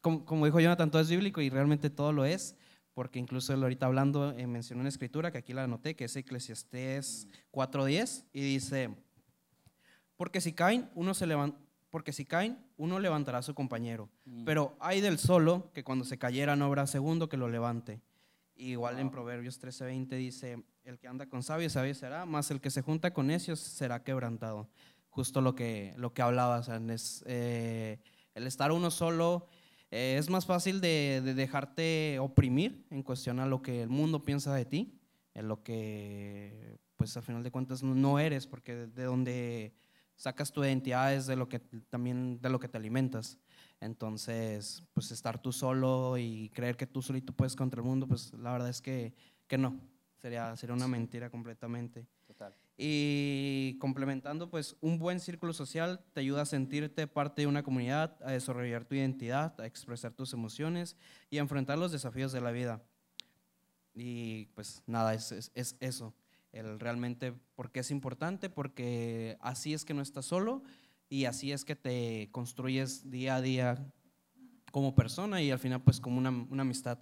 [0.00, 2.54] como, dijo Jonathan, todo es bíblico y realmente todo lo es,
[2.94, 6.14] porque incluso él ahorita hablando eh, mencionó una escritura que aquí la anoté, que es
[6.14, 8.94] Eclesiastés 4.10, y dice,
[10.16, 11.58] porque si caen, uno se levanta
[11.90, 14.08] porque si caen, uno levantará a su compañero.
[14.24, 14.44] Mm.
[14.44, 18.00] Pero hay del solo que cuando se cayera no habrá segundo que lo levante.
[18.56, 22.70] igual en Proverbios 13:20 dice, el que anda con sabios, sabio será, más el que
[22.70, 24.68] se junta con necios será quebrantado.
[25.08, 27.98] Justo lo que, lo que hablabas, es, eh,
[28.34, 29.48] el estar uno solo
[29.90, 34.54] eh, es más fácil de, dejarte oprimir en cuestión a lo que el mundo piensa
[34.54, 35.00] de ti,
[35.34, 39.74] en lo que pues al final de cuentas no eres, porque de donde
[40.20, 43.38] sacas tu identidad es de lo que también de lo que te alimentas.
[43.80, 48.34] Entonces, pues estar tú solo y creer que tú solito puedes contra el mundo, pues
[48.34, 49.14] la verdad es que,
[49.46, 49.80] que no.
[50.18, 52.06] Sería, sería una mentira completamente.
[52.26, 52.54] Total.
[52.76, 58.18] Y complementando, pues un buen círculo social te ayuda a sentirte parte de una comunidad,
[58.22, 60.98] a desarrollar tu identidad, a expresar tus emociones
[61.30, 62.82] y a enfrentar los desafíos de la vida.
[63.94, 66.14] Y pues nada, es, es, es eso
[66.52, 70.62] el realmente por qué es importante, porque así es que no estás solo
[71.08, 73.92] y así es que te construyes día a día
[74.72, 76.98] como persona y al final pues como una, una amistad.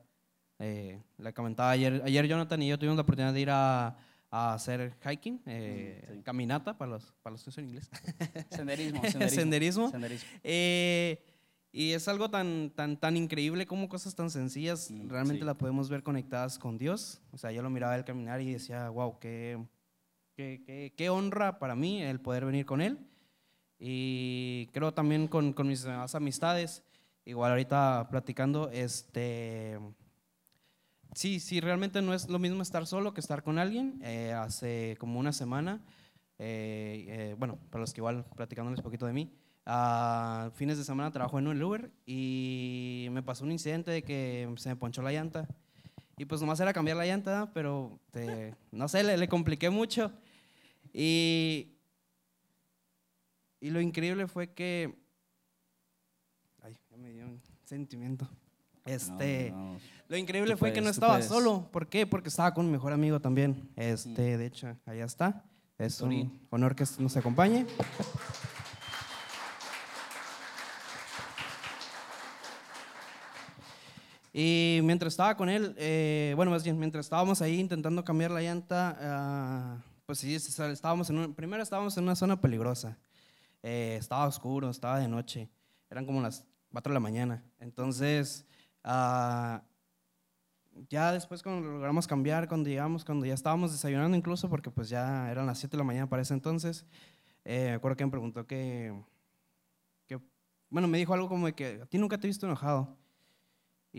[0.59, 3.97] Eh, la comentaba ayer, ayer Jonathan y yo tuvimos la oportunidad de ir a,
[4.31, 7.91] a hacer hiking, eh, mm, caminata para los, para los que son inglés.
[8.51, 9.03] Senderismo.
[9.31, 9.91] senderismo.
[9.91, 10.29] senderismo.
[10.43, 11.23] Eh,
[11.71, 15.89] y es algo tan, tan, tan increíble como cosas tan sencillas mm, realmente las podemos
[15.89, 17.21] ver conectadas con Dios.
[17.33, 19.59] O sea, yo lo miraba al caminar y decía, wow, qué,
[20.35, 22.99] qué, qué, honra para mí el poder venir con Él.
[23.79, 26.83] Y creo también con, con mis demás amistades,
[27.25, 29.79] igual ahorita platicando, este,
[31.15, 34.01] sí, sí, realmente no es lo mismo estar solo que estar con alguien.
[34.03, 35.81] Eh, hace como una semana,
[36.39, 39.31] eh, eh, bueno, para los que igual platicándoles un poquito de mí,
[39.71, 44.51] a fines de semana trabajo en un Uber y me pasó un incidente de que
[44.57, 45.47] se me ponchó la llanta.
[46.17, 48.01] Y pues nomás era cambiar la llanta, pero
[48.73, 50.11] no sé, le, le, compliqué mucho.
[50.93, 51.77] Y,
[53.61, 54.99] y lo increíble fue que...
[56.63, 58.27] Ay, ya me dio un sentimiento.
[58.87, 59.53] Este,
[60.09, 61.69] Lo increíble fue que no estaba solo.
[61.71, 62.07] ¿Por qué?
[62.07, 63.69] Porque estaba con mi mejor amigo también.
[63.77, 65.45] Este, De hecho, allá está.
[65.77, 67.67] Es un honor que nos acompañe.
[74.41, 78.41] Y mientras estaba con él, eh, bueno, más bien, mientras estábamos ahí intentando cambiar la
[78.41, 82.97] llanta, ah, pues sí, estábamos en primero estábamos en una zona peligrosa.
[83.65, 85.51] Eh, estaba oscuro, estaba de noche,
[85.91, 87.43] eran como las 4 de la mañana.
[87.59, 88.47] Entonces,
[88.85, 89.61] ah,
[90.89, 95.33] ya después cuando logramos cambiar, cuando llegamos, cuando ya estábamos desayunando incluso, porque pues ya
[95.33, 96.87] eran las 7 de la mañana para ese entonces,
[97.45, 98.95] eh, me acuerdo que me preguntó que,
[100.07, 100.21] que
[100.71, 102.97] bueno, me dijo algo como de que a ti nunca te he visto enojado.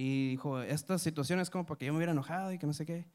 [0.02, 2.72] Y dijo, esta situación es como para que yo me hubiera enojado y que no
[2.72, 3.06] sé qué.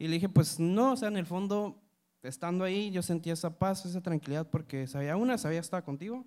[0.00, 1.80] Y le dije, pues no, o sea, en el fondo,
[2.24, 6.26] estando ahí, yo sentía esa paz, esa tranquilidad, porque sabía, una, sabía que estaba contigo,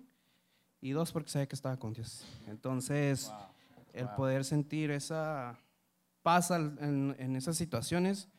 [0.80, 2.24] y dos, porque sabía que estaba con Dios.
[2.46, 3.30] Entonces,
[3.92, 5.58] el poder sentir esa
[6.22, 8.30] paz en, en, esas situaciones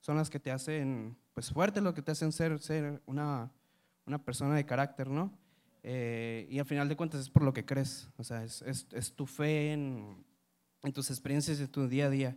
[0.00, 3.52] son las que te hacen, pues, fuerte, lo que te hacen ser, ser una,
[4.06, 5.30] una persona de carácter, ¿no?
[5.82, 8.86] Eh, y al final de cuentas es por lo que crees, o sea, es, es,
[8.92, 10.26] es tu fe en,
[10.82, 12.36] en tus experiencias de tu día a día.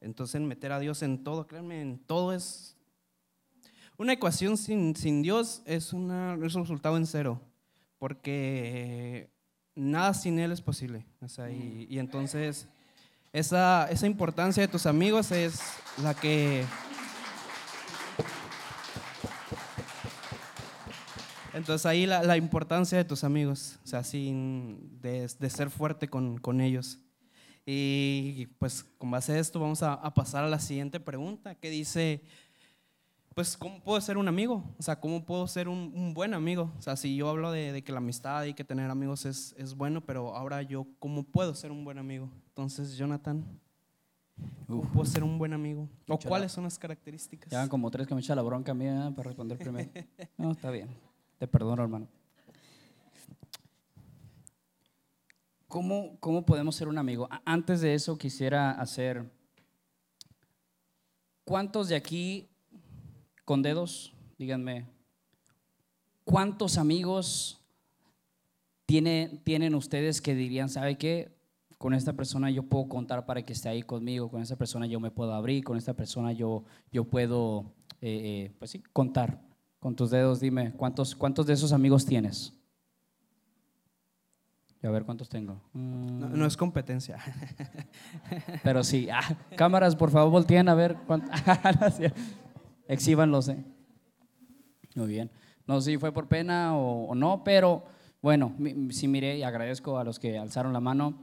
[0.00, 2.74] Entonces, meter a Dios en todo, créanme, en todo es...
[3.96, 7.40] Una ecuación sin, sin Dios es, una, es un resultado en cero,
[7.98, 9.28] porque
[9.74, 11.04] nada sin Él es posible.
[11.20, 12.68] O sea, y, y, entonces,
[13.32, 15.60] esa, esa importancia de tus amigos es
[16.00, 16.64] la que...
[21.54, 26.06] Entonces ahí la, la, importancia de tus amigos, o sea, sin, de, de ser fuerte
[26.06, 27.00] con, con ellos.
[27.70, 32.22] Y pues con base a esto vamos a, pasar a la siguiente pregunta que dice,
[33.34, 34.64] pues ¿cómo puedo ser un amigo?
[34.78, 36.72] O sea, ¿cómo puedo ser un, buen amigo?
[36.78, 39.74] O sea, si yo hablo de, que la amistad y que tener amigos es, es,
[39.74, 42.30] bueno, pero ahora yo, ¿cómo puedo ser un buen amigo?
[42.46, 43.44] Entonces, Jonathan,
[44.66, 45.90] ¿cómo puedo ser un buen amigo?
[46.08, 47.50] ¿O cuáles son las características?
[47.50, 49.90] Ya como tres que me echa la bronca mía para responder primero.
[50.38, 50.88] No, está bien.
[51.36, 52.08] Te perdono, hermano.
[55.68, 57.28] ¿Cómo, ¿Cómo podemos ser un amigo?
[57.44, 59.30] Antes de eso quisiera hacer,
[61.44, 62.48] ¿cuántos de aquí
[63.44, 64.86] con dedos, díganme,
[66.24, 67.60] cuántos amigos
[68.86, 71.36] tiene, tienen ustedes que dirían, ¿sabe qué?
[71.76, 75.00] Con esta persona yo puedo contar para que esté ahí conmigo, con esta persona yo
[75.00, 79.46] me puedo abrir, con esta persona yo, yo puedo, eh, eh, pues sí, contar.
[79.80, 82.57] Con tus dedos, dime, ¿cuántos, ¿cuántos de esos amigos tienes?
[84.86, 85.60] A ver cuántos tengo.
[85.72, 87.18] No, es competencia.
[88.62, 89.08] Pero sí.
[89.10, 91.30] Ah, cámaras, por favor, volteen a ver cuántos.
[92.88, 93.48] Exhíbanlos.
[93.48, 93.64] Eh.
[94.94, 95.30] Muy bien.
[95.66, 97.84] No sé si fue por pena o, no, pero
[98.22, 98.56] bueno,
[98.90, 101.20] sí miré y agradezco a los que alzaron la mano.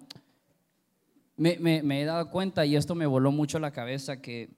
[1.36, 4.52] Me, me, he dado cuenta y esto me voló mucho la cabeza que,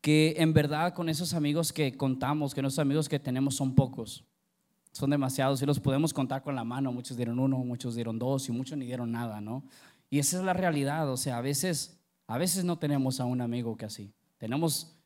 [0.00, 4.24] que en verdad con esos amigos que contamos, que esos amigos que tenemos son pocos
[4.94, 6.92] son demasiados y los podemos contar con la mano.
[6.92, 9.64] Muchos dieron uno, muchos dieron dos y muchos ni dieron nada, ¿no?
[10.08, 13.40] Y esa es la realidad, o sea, a veces, a veces no tenemos a un
[13.40, 14.14] amigo que así.
[14.38, 14.96] Tenemos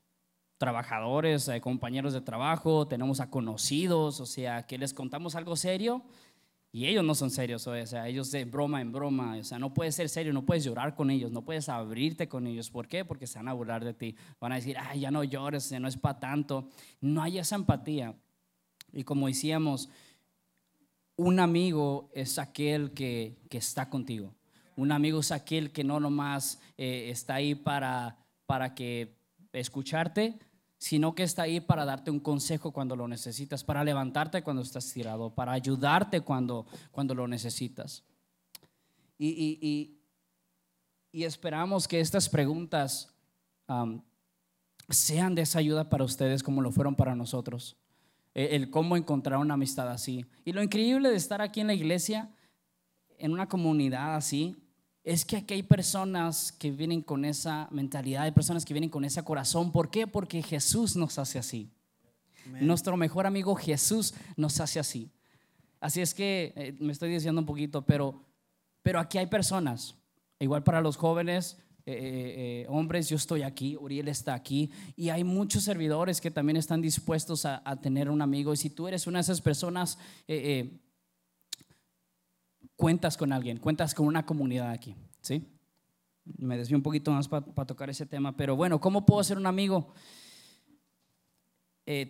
[0.58, 6.02] trabajadores, eh, compañeros de trabajo, tenemos a conocidos, o sea, que les contamos algo serio
[6.70, 9.72] y ellos no son serios, o sea, ellos de broma en broma, o sea, no
[9.72, 12.70] puedes ser serio, no puedes llorar con ellos, no puedes abrirte con ellos.
[12.70, 13.06] ¿Por qué?
[13.06, 14.14] Porque se van a burlar de ti.
[14.38, 16.68] Van a decir, ay, ya no llores, no es para tanto.
[17.00, 18.14] No hay esa empatía.
[18.92, 19.88] Y como decíamos,
[21.16, 24.34] un amigo es aquel que, está contigo.
[24.76, 29.18] Un amigo es aquel que no nomás eh, está ahí para, para que
[29.52, 30.38] escucharte,
[30.78, 34.92] sino que está ahí para darte un consejo cuando lo necesitas, para levantarte cuando estás
[34.92, 38.04] tirado, para ayudarte cuando, cuando lo necesitas.
[39.18, 39.96] Y,
[41.12, 43.12] esperamos que estas preguntas
[44.88, 47.76] sean de esa ayuda para ustedes como lo fueron para nosotros.
[48.38, 50.24] Eh, el cómo encontrar una amistad así.
[50.44, 52.30] Y lo increíble de estar aquí en la iglesia,
[53.18, 54.54] en una comunidad así,
[55.02, 59.04] es que aquí hay personas que vienen con esa mentalidad, hay personas que vienen con
[59.04, 59.72] ese corazón.
[59.72, 60.06] ¿Por qué?
[60.06, 61.72] Porque Jesús nos hace así.
[62.60, 65.10] Nuestro mejor amigo Jesús nos hace así.
[65.80, 68.22] Así es que eh, me estoy diciendo un poquito, pero,
[68.84, 69.96] pero aquí hay personas,
[70.38, 71.58] igual para los jóvenes,
[71.90, 76.58] eh, eh, hombres, yo estoy aquí, Uriel está aquí, y hay muchos servidores que también
[76.58, 78.52] están dispuestos a, tener un amigo.
[78.52, 80.68] Y si tú eres una de esas personas, eh,
[82.76, 85.42] cuentas con alguien, cuentas con una comunidad aquí, ¿sí?
[86.36, 89.46] Me desvío un poquito más para tocar ese tema, pero bueno, ¿cómo puedo ser un
[89.46, 89.94] amigo?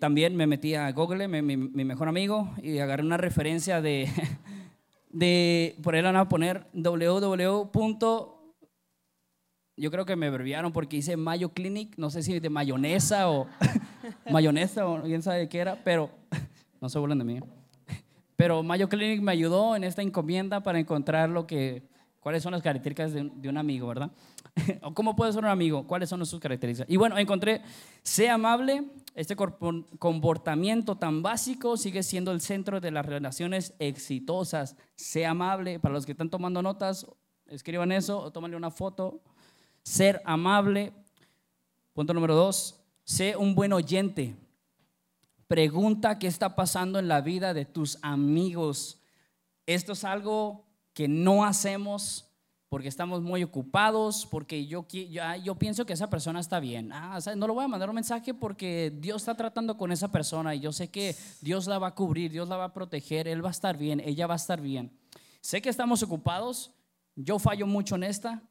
[0.01, 4.09] también me metí a Google, mi, mi, mejor amigo, y agarré una referencia de,
[5.11, 7.71] de por él van a poner www
[9.79, 13.47] yo creo que me abreviaron porque hice Mayo Clinic, no sé si de mayonesa o
[14.31, 16.11] mayonesa o quién sabe qué era, pero
[16.81, 17.41] no se burlen de mí.
[18.37, 21.83] Pero Mayo Clinic me ayudó en esta encomienda para encontrar lo que,
[22.21, 24.12] cuáles son las características de, un amigo, ¿verdad?
[24.83, 26.88] o cómo puede ser un amigo, cuáles son sus características.
[26.88, 27.62] Y bueno, encontré,
[28.03, 28.85] sea amable,
[29.17, 34.77] este comportamiento tan básico sigue siendo el centro de las relaciones exitosas.
[34.95, 37.07] Sea amable, para los que están tomando notas,
[37.49, 39.21] escriban eso o tómenle una foto
[39.88, 40.92] ser amable.
[41.94, 44.37] Punto número dos, sé un buen oyente.
[45.46, 49.01] Pregunta qué está pasando en la vida de tus amigos.
[49.64, 52.27] Esto es algo que no hacemos
[52.68, 56.92] porque estamos muy ocupados, porque yo, yo, yo pienso que esa persona está bien.
[56.92, 60.55] Ah, no le voy a mandar un mensaje porque Dios está tratando con esa persona
[60.55, 63.42] y yo sé que Dios la va a cubrir, Dios la va a proteger, Él
[63.42, 64.92] va a estar bien, ella va a estar bien.
[65.40, 66.72] Sé que estamos ocupados,
[67.16, 68.42] yo fallo mucho en esta.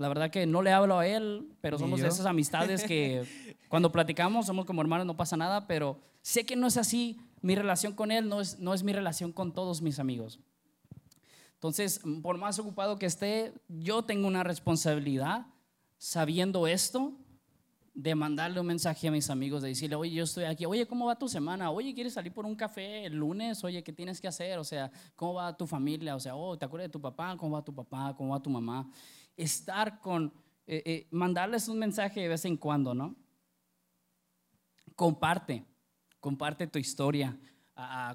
[0.00, 3.22] La verdad que no le hablo a Él, pero somos de esas amistades que
[3.68, 7.20] cuando platicamos somos como hermanos, no pasa nada, pero sé que no es así.
[7.42, 10.40] Mi relación con Él no es, no es mi relación con todos mis amigos.
[11.52, 15.48] Entonces, por más ocupado que esté, yo tengo una responsabilidad,
[15.98, 17.12] sabiendo esto,
[17.92, 21.06] de mandarle un mensaje a mis amigos, de decirle, oye, yo estoy aquí, oye, ¿cómo
[21.06, 21.70] va tu semana?
[21.70, 23.62] Oye, ¿quieres salir por un café el lunes?
[23.64, 24.58] Oye, ¿qué tienes que hacer?
[24.58, 26.16] O sea, ¿cómo va tu familia?
[26.16, 27.36] O sea, oh, ¿te acuerdas de tu papá?
[27.36, 28.14] ¿Cómo va tu papá?
[28.16, 28.90] ¿Cómo va tu mamá?
[29.42, 30.32] Estar con,
[30.66, 33.16] eh, eh, mandarles un mensaje de vez en cuando, ¿no?
[34.94, 35.64] Comparte,
[36.20, 37.38] comparte tu historia,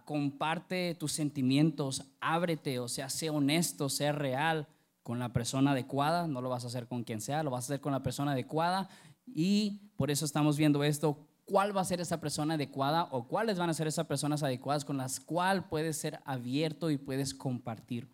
[0.06, 4.68] comparte tus sentimientos, ábrete, o sea, sé honesto, sé real
[5.02, 7.68] con la persona adecuada, no lo vas a hacer con quien sea, lo vas a
[7.74, 8.90] hacer con la persona adecuada
[9.26, 13.58] y por eso estamos viendo esto, cuál va a ser esa persona adecuada o cuáles
[13.58, 18.10] van a ser esas personas adecuadas con las cuales puedes ser abierto y puedes compartir.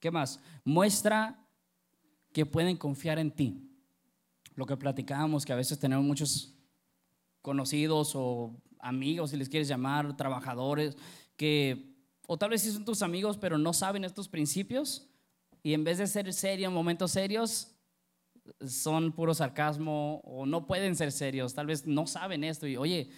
[0.00, 0.40] ¿Qué más?
[0.64, 1.43] Muestra
[2.34, 3.70] que pueden confiar en ti.
[4.56, 6.52] Lo que platicábamos, que a veces tenemos muchos
[7.40, 10.96] conocidos o amigos, si les quieres llamar, trabajadores,
[11.36, 11.94] que
[12.26, 15.08] o tal vez sí son tus amigos, pero no saben estos principios
[15.62, 17.76] y en vez de ser serio en momentos serios,
[18.66, 23.10] son puro sarcasmo o no pueden ser serios, tal vez no saben esto y oye,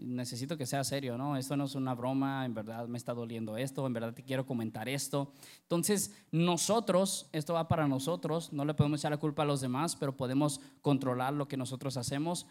[0.00, 1.36] necesito que sea serio, ¿no?
[1.36, 4.46] Esto no es una broma, en verdad me está doliendo esto, en verdad te quiero
[4.46, 5.32] comentar esto.
[5.62, 9.96] Entonces, nosotros, esto va para nosotros, no le podemos echar la culpa a los demás,
[9.96, 12.46] pero podemos controlar lo que nosotros hacemos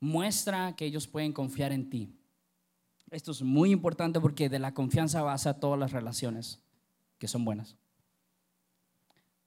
[0.00, 2.14] muestra que ellos pueden confiar en ti.
[3.10, 6.60] Esto es muy importante porque de la confianza basa todas las relaciones
[7.18, 7.76] que son buenas.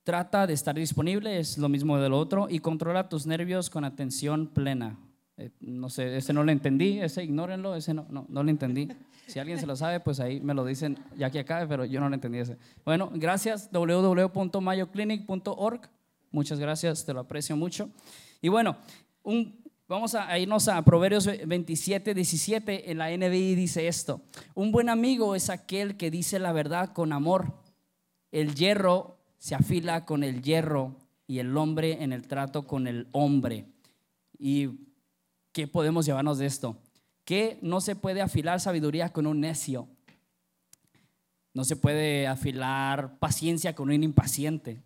[0.03, 4.47] Trata de estar disponible, es lo mismo del otro, y controla tus nervios con atención
[4.47, 4.97] plena.
[5.39, 8.89] Eh, no sé, ese no lo entendí, ese ignórenlo, ese no, no, no lo entendí.
[9.25, 11.99] Si alguien se lo sabe, pues ahí me lo dicen ya que acabe, pero yo
[11.99, 12.57] no lo entendí ese.
[12.83, 15.81] Bueno, gracias, www.mayoclinic.org.
[16.31, 17.89] Muchas gracias, te lo aprecio mucho.
[18.41, 18.77] Y bueno,
[19.23, 22.91] un, Vamos a irnos a Proverbios 27, 17.
[22.91, 24.21] En la NBI dice esto.
[24.53, 27.55] Un buen amigo es aquel que dice la verdad con amor.
[28.31, 33.07] El hierro se afila con el hierro y el hombre en el trato con el
[33.13, 33.65] hombre.
[34.37, 34.88] ¿Y
[35.51, 36.77] qué podemos llevarnos de esto?
[37.25, 39.87] Que no se puede afilar sabiduría con un necio.
[41.53, 44.81] No se puede afilar paciencia con un impaciente.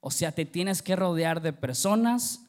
[0.00, 2.46] O sea, te tienes que rodear de personas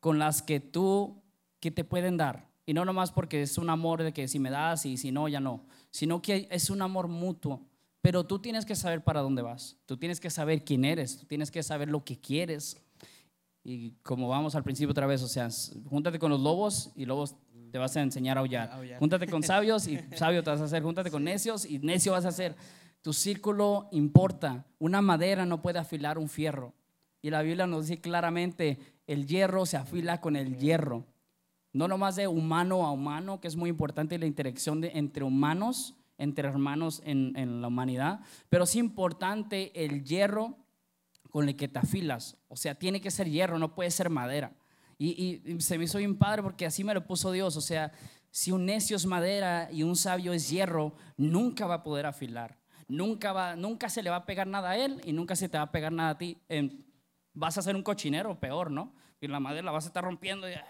[0.00, 1.22] con las que tú,
[1.60, 2.50] que te pueden dar.
[2.66, 5.28] Y no nomás porque es un amor de que si me das y si no,
[5.28, 7.62] ya no, sino que es un amor mutuo.
[8.00, 11.26] Pero tú tienes que saber para dónde vas, tú tienes que saber quién eres, tú
[11.26, 12.82] tienes que saber lo que quieres.
[13.64, 15.48] Y como vamos al principio otra vez, o sea,
[15.88, 17.36] júntate con los lobos y lobos
[17.70, 18.98] te vas a enseñar a aullar.
[18.98, 20.82] Júntate con sabios y sabio te vas a hacer.
[20.82, 22.54] Júntate con necios y necio vas a hacer.
[23.00, 24.66] Tu círculo importa.
[24.78, 26.74] Una madera no puede afilar un fierro.
[27.22, 31.06] Y la Biblia nos dice claramente, el hierro se afila con el hierro.
[31.72, 35.94] No nomás de humano a humano, que es muy importante la interacción de, entre humanos,
[36.18, 38.20] entre hermanos en, en la humanidad,
[38.50, 40.58] pero es importante el hierro
[41.32, 42.36] con el que te afilas.
[42.46, 44.52] O sea, tiene que ser hierro, no puede ser madera.
[44.96, 47.56] Y, y, se me hizo bien padre porque así me lo puso Dios.
[47.56, 47.90] O sea,
[48.30, 52.56] si un necio es madera y un sabio es hierro, nunca va a poder afilar.
[52.86, 55.58] Nunca, va, nunca se le va a pegar nada a él y nunca se te
[55.58, 56.38] va a pegar nada a ti
[57.34, 58.94] vas a ser un cochinero, peor, ¿no?
[59.20, 60.60] Y la madera la vas a estar rompiendo, eh,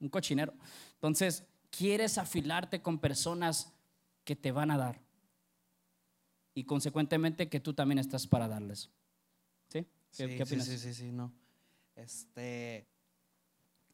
[0.00, 0.54] un cochinero.
[0.94, 3.72] Entonces, quieres afilarte con personas
[4.24, 5.00] que te van a dar
[6.54, 8.90] y consecuentemente que tú también estás para darles.
[10.12, 10.26] ¿Sí?
[10.28, 10.66] ¿Qué, opinas?
[10.66, 11.32] Sí, sí, sí, no.
[11.96, 12.86] Este,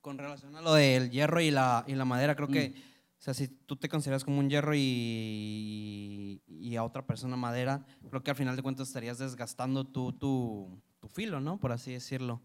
[0.01, 2.72] con relación a lo del hierro y la, y la madera, creo que, mm.
[2.72, 7.86] o sea, si tú te consideras como un hierro y, y, a otra persona madera,
[8.11, 11.59] creo que al final de cuentas estarías desgastando tú tu, tu filo, ¿no?
[11.59, 12.43] Por así decirlo.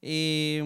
[0.00, 0.60] Y,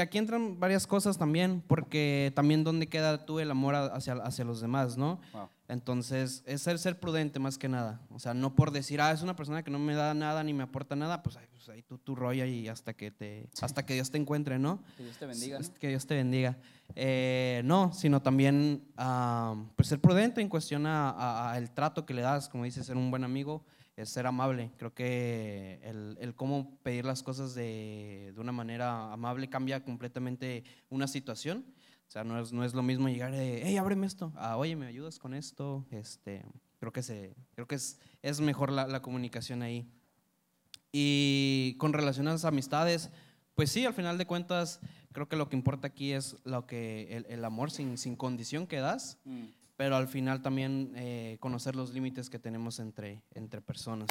[0.00, 4.60] aquí entran varias cosas también, porque también dónde queda tú el amor hacia, hacia los
[4.60, 5.20] demás, ¿no?
[5.68, 8.00] Entonces, es ser, ser prudente más que nada.
[8.10, 10.54] O sea, no por decir, ah, es una persona que no me da nada ni
[10.54, 14.10] me aporta nada, pues, pues ahí tú, tú y hasta que, te, hasta que Dios
[14.10, 14.82] te encuentre, ¿no?
[14.96, 15.60] Que Dios te bendiga.
[15.78, 16.56] Que Dios te bendiga.
[16.94, 22.48] Eh, no, sino también ah, pues ser prudente en cuestión al trato que le das,
[22.48, 23.62] como dices, ser un buen amigo
[23.94, 24.70] es ser amable.
[24.78, 30.62] Creo que el, el cómo pedir las cosas de, de, una manera amable cambia completamente
[30.88, 31.64] una situación.
[32.08, 34.74] O sea, no es, no es lo mismo llegar de, hey, ábreme esto, a, oye,
[34.76, 35.84] ¿me ayudas con esto?
[35.90, 36.42] Este,
[36.80, 39.86] creo que, se, creo que es, es mejor la, la comunicación ahí.
[40.90, 43.10] Y con relación a las amistades,
[43.54, 44.80] pues sí, al final de cuentas,
[45.12, 48.66] creo que lo que importa aquí es lo que el, el amor sin, sin condición
[48.66, 49.44] que das, Mm.
[49.76, 54.08] pero al final también eh, conocer los límites que tenemos entre, entre personas.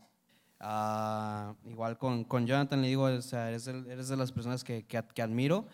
[0.59, 4.63] Ah, igual con, con Jonathan le digo, o sea, eres, el- eres de las personas
[4.63, 5.67] que, que, que admiro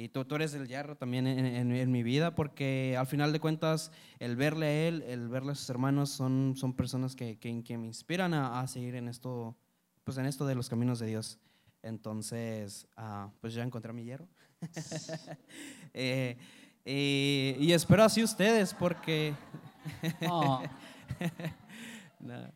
[0.00, 3.32] y tú, tú eres el hierro también en, en- en mi vida porque al final
[3.32, 3.90] de cuentas
[4.20, 7.76] el verle a él, el verle a sus hermanos son, son personas que, que, que
[7.76, 9.56] me inspiran a, a seguir en esto,
[10.04, 11.38] pues en esto de los caminos de Dios.
[11.82, 14.28] Entonces, ah, pues ya encontré a mi hierro.
[15.94, 16.36] Eh,
[16.84, 19.34] eh, y espero así ustedes porque...
[20.28, 20.62] Oh,
[22.20, 22.52] No.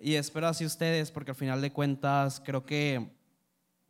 [0.00, 3.10] Y espero así ustedes, porque al final de cuentas creo que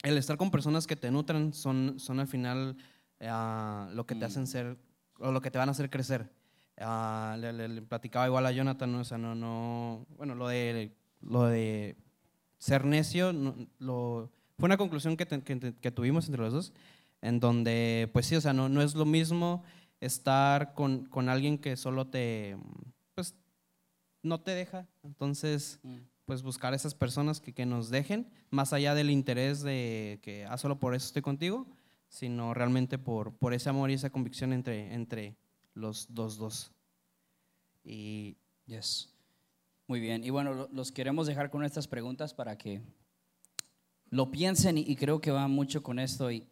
[0.08, 2.76] el estar con personas que te nutran son, son al final
[3.20, 4.28] ah, lo que te Mm.
[4.28, 4.76] hacen ser,
[5.18, 6.30] o lo que te van a hacer crecer.
[6.78, 9.00] Ah, le, le- le platicaba igual a Jonathan, ¿no?
[9.00, 11.96] o sea, no, no, bueno, lo de, lo de
[12.58, 16.72] ser necio, no- lo, fue una conclusión que, te- que que tuvimos entre los dos,
[17.22, 19.62] en donde, pues sí, o sea, no, no es lo mismo
[20.00, 22.56] estar con, con alguien que solo te,
[23.14, 23.34] pues,
[24.22, 24.86] no te deja.
[25.02, 25.96] Entonces, mm.
[26.26, 30.58] Pues buscar esas personas que, que nos dejen, más allá del interés de que, ah,
[30.58, 31.66] solo por eso estoy contigo,
[32.08, 35.36] sino realmente por, por ese amor y esa convicción entre, entre
[35.74, 36.72] los dos, dos.
[37.84, 39.08] Y Yes.
[39.86, 40.24] Muy bien.
[40.24, 42.82] Y bueno, lo- los queremos dejar con estas preguntas para que
[44.10, 46.28] lo piensen y creo que va mucho con esto.
[46.32, 46.48] Y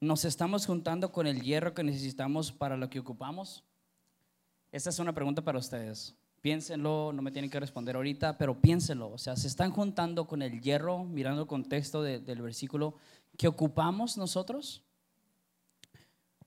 [0.00, 3.62] nos estamos juntando con el hierro que necesitamos para lo que ocupamos.
[4.72, 6.14] Esta es una pregunta para ustedes.
[6.44, 9.08] Piénsenlo, no me tienen que responder ahorita, pero piénsenlo.
[9.10, 12.96] O sea, se están juntando con el hierro, mirando el contexto de- del versículo,
[13.38, 14.82] que ocupamos nosotros.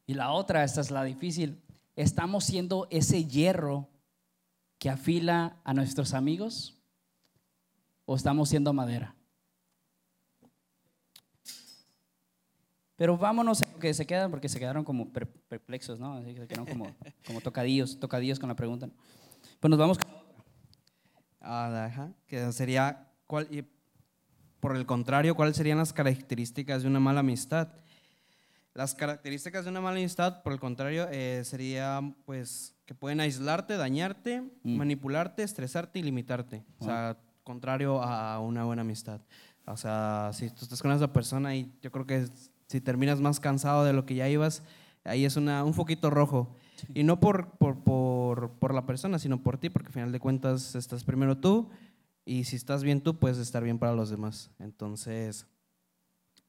[0.06, 1.60] Y la otra, esta es la difícil.
[1.96, 3.90] Estamos siendo ese hierro
[4.78, 6.78] que afila a nuestros amigos
[8.06, 9.16] o estamos siendo madera?
[12.98, 16.14] Pero vámonos a lo que se quedan porque se quedaron como per- perplexos, ¿no?
[16.14, 16.96] Así que se quedaron como,
[17.26, 18.86] como tocadillos, tocadillos con la pregunta.
[18.86, 18.94] ¿no?
[19.60, 19.98] Pues nos vamos.
[19.98, 20.08] con-
[21.42, 23.64] Ah, ajá, que sería, ¿cuál, y
[24.60, 27.70] por el contrario, ¿cuáles serían las características de una mala amistad?
[28.74, 33.78] Las características de una mala amistad, por el contrario, eh, sería pues que pueden aislarte,
[33.78, 34.76] dañarte, Mm.
[34.78, 36.64] manipularte, estresarte y limitarte.
[36.80, 39.22] O sea, contrario a una buena amistad.
[39.66, 42.28] O sea, si tú estás con esa persona y yo creo que
[42.68, 44.64] si terminas más cansado de lo que ya ibas,
[45.06, 46.56] ahí es una, un foquito rojo.
[46.94, 50.20] Y no por, por, por, por la persona, sino por ti, porque al final de
[50.20, 51.70] cuentas estás primero tú
[52.26, 54.52] y si estás bien tú, puedes estar bien para los demás.
[54.60, 55.48] Entonces,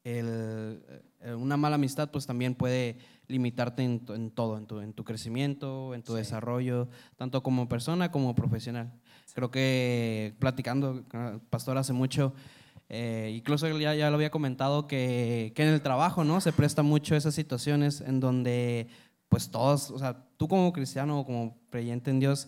[0.03, 0.81] el-
[1.21, 5.03] eh, una mala amistad pues también puede limitarte en, en todo, en tu, en tu
[5.03, 6.19] crecimiento, en tu Sí.
[6.19, 8.91] desarrollo, tanto como persona como profesional.
[9.35, 12.33] Creo que platicando, con el pastor hace mucho,
[12.87, 16.41] eh, incluso ya, ya lo había comentado, que, que en el trabajo ¿no?
[16.41, 18.87] se presta mucho esas situaciones en donde
[19.29, 22.47] pues todos, o sea, tú como cristiano o como creyente en Dios,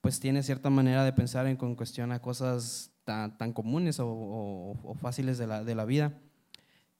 [0.00, 4.94] pues tienes cierta manera de pensar en con cuestión cosas tan, tan comunes o, o-
[5.00, 6.12] fáciles de la, de la vida.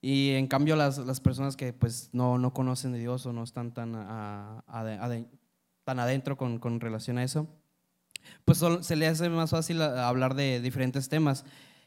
[0.01, 3.43] Y en cambio las, las personas que pues no, no conocen de Dios o no
[3.43, 4.63] están tan, a-
[5.83, 7.47] tan adentro con, con relación a eso,
[8.45, 11.43] pues se le hace más fácil hablar de diferentes temas.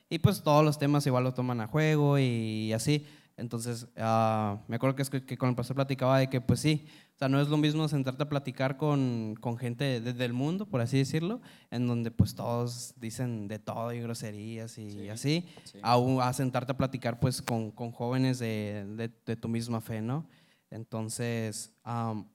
[0.09, 3.07] Y pues todos los temas igual lo toman a juego y así.
[3.39, 6.87] Entonces, ah, me acuerdo que, es que, con el pastor platicaba de que pues sí,
[7.14, 10.64] o sea, no es lo mismo sentarte a platicar con, con gente de- del mundo,
[10.66, 15.45] por así decirlo, en donde pues todos dicen de todo y groserías y Sí, así,
[15.64, 15.80] sí.
[15.82, 20.26] a, sentarte a platicar pues con, con jóvenes de, de- de tu misma fe, ¿no?
[20.70, 22.26] Entonces, am,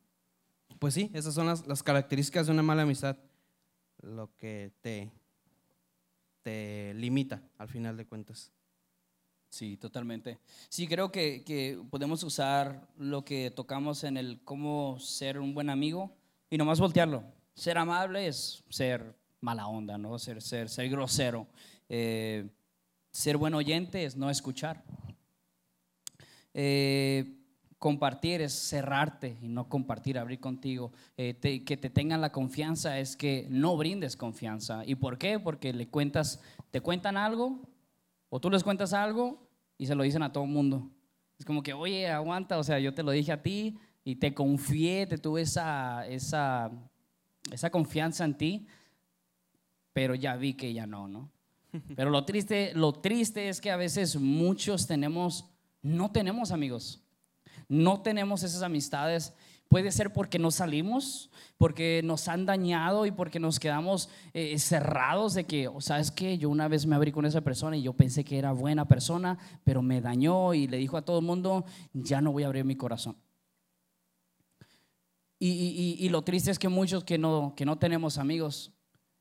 [0.77, 3.17] pues sí, esas son las, las características de una mala amistad,
[4.03, 5.11] lo que te,
[6.43, 8.51] te limita al final de cuentas.
[9.51, 10.39] Sí, totalmente.
[10.69, 15.69] Sí, creo que, que podemos usar lo que tocamos en el cómo ser un buen
[15.69, 16.15] amigo
[16.49, 17.21] y nomás voltearlo.
[17.53, 20.17] Ser amable es ser mala onda, ¿no?
[20.19, 21.47] Ser, ser, ser grosero.
[21.89, 22.49] Eh,
[23.11, 24.85] ser buen oyente es no escuchar.
[26.53, 27.37] Eh,
[27.77, 30.93] compartir es cerrarte y no compartir, abrir contigo.
[31.17, 31.35] Eh,
[31.65, 34.85] que te tengan la confianza es que no brindes confianza.
[34.85, 35.39] ¿Y por qué?
[35.39, 36.39] Porque le cuentas,
[36.71, 37.59] te cuentan algo
[38.33, 39.45] o tú les cuentas algo
[39.77, 40.89] y se lo dicen a todo el mundo.
[41.37, 44.33] Es como que, oye, aguanta, o sea, yo te lo dije a ti y te
[44.33, 46.71] confié, te tuve esa, esa,
[47.51, 48.67] esa confianza en ti,
[49.91, 51.29] pero ya vi que ya no, ¿no?
[51.95, 55.49] Pero lo triste, lo triste es que a veces muchos tenemos,
[55.81, 57.01] no tenemos amigos,
[57.69, 59.33] no tenemos esas amistades
[59.71, 65.33] Puede ser porque no salimos, porque nos han dañado y porque nos quedamos eh, cerrados
[65.33, 67.93] de que, o sabes que yo una vez me abrí con esa persona y yo
[67.93, 71.63] pensé que era buena persona, pero me dañó y le dijo a todo el mundo,
[71.93, 73.15] ya no voy a abrir mi corazón.
[75.39, 78.73] Y, lo triste es que muchos que no, que no tenemos amigos,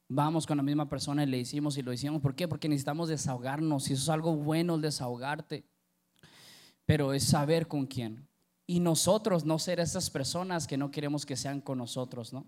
[0.08, 2.20] vamos con la misma persona y le hicimos y lo hicimos.
[2.20, 2.48] ¿Por qué?
[2.48, 5.64] Porque necesitamos desahogarnos y eso es algo bueno el desahogarte.
[6.86, 8.28] Pero es saber con quién
[8.70, 12.46] y nosotros no ser esas personas que no queremos que sean con nosotros, ¿no?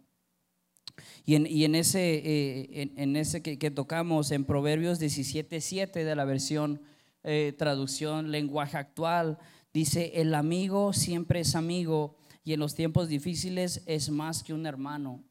[1.24, 6.80] Y en, ese, eh, en, ese que, tocamos en Proverbios 17.7 de la versión
[7.24, 9.36] eh, traducción lenguaje actual,
[9.74, 12.14] dice, el amigo siempre es amigo
[12.44, 15.24] y en los tiempos difíciles es más que un hermano.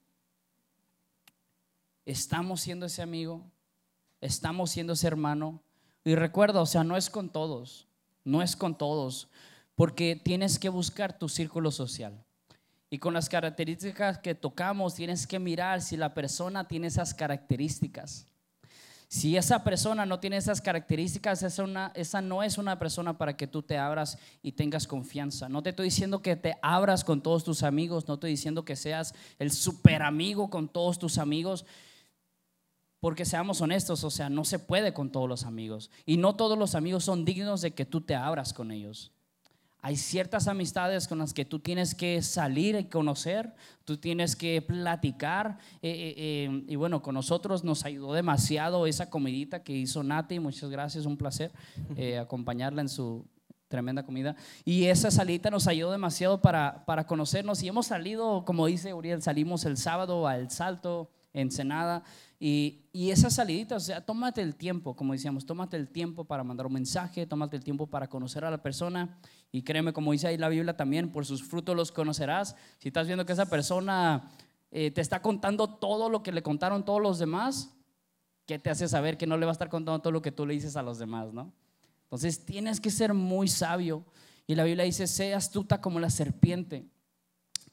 [2.05, 3.49] Estamos siendo ese amigo,
[4.19, 5.63] estamos siendo ese hermano.
[6.03, 7.87] Y recuerda, o sea, no es con todos,
[8.25, 9.29] no es con todos
[9.82, 12.23] porque tienes que buscar tu círculo social.
[12.91, 18.27] Y con las características que tocamos, tienes que mirar si la persona tiene esas características.
[19.07, 23.36] Si esa persona no tiene esas características, esa, una, esa, no es una persona para
[23.36, 25.49] que tú te abras y tengas confianza.
[25.49, 28.75] No te estoy diciendo que te abras con todos tus amigos, no estoy diciendo que
[28.75, 31.65] seas el super amigo con todos tus amigos,
[32.99, 35.89] porque seamos honestos, o sea, no se puede con todos los amigos.
[36.05, 39.11] Y no todos los amigos son dignos de que tú te abras con ellos.
[39.84, 43.51] Hay ciertas amistades con las que tú tienes que salir y conocer,
[43.84, 45.57] tú tienes que platicar.
[45.82, 50.39] Eh, eh, eh, y bueno, con nosotros nos ayudó demasiado esa comidita que hizo Nati.
[50.39, 51.51] Muchas gracias, un placer
[52.21, 53.25] acompañarla en su
[53.67, 54.36] tremenda comida.
[54.65, 57.63] Y esa salita nos ayudó demasiado para, para conocernos.
[57.63, 62.03] Y hemos salido, como dice Uriel, salimos el sábado al Salto, Ensenada.
[62.39, 66.43] Y, y esa salidita, o sea, tómate el tiempo, como decíamos, tómate el tiempo para
[66.43, 69.17] mandar un mensaje, tómate el tiempo para conocer a la persona.
[69.51, 72.55] Y créeme, como dice ahí la Biblia también, por sus frutos los conocerás.
[72.79, 74.32] Si estás viendo que esa persona
[74.71, 77.73] eh, te está contando todo lo que le contaron todos los demás,
[78.45, 80.45] ¿qué te hace saber que no le va a estar contando todo lo que tú
[80.45, 81.53] le dices a los demás, no?
[82.03, 84.05] Entonces tienes que ser muy sabio.
[84.47, 86.90] Y la Biblia dice, sea astuta como la serpiente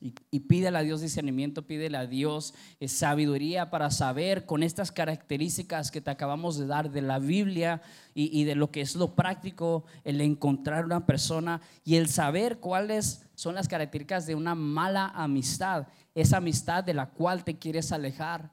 [0.01, 5.91] y, pídele a Dios discernimiento, pídele a Dios eh, sabiduría para saber con estas características
[5.91, 7.83] que te acabamos de dar de la Biblia
[8.15, 13.25] y, de lo que es lo práctico, el encontrar una persona y el saber cuáles
[13.35, 18.53] son las características de una mala amistad, esa amistad de la cual te quieres alejar.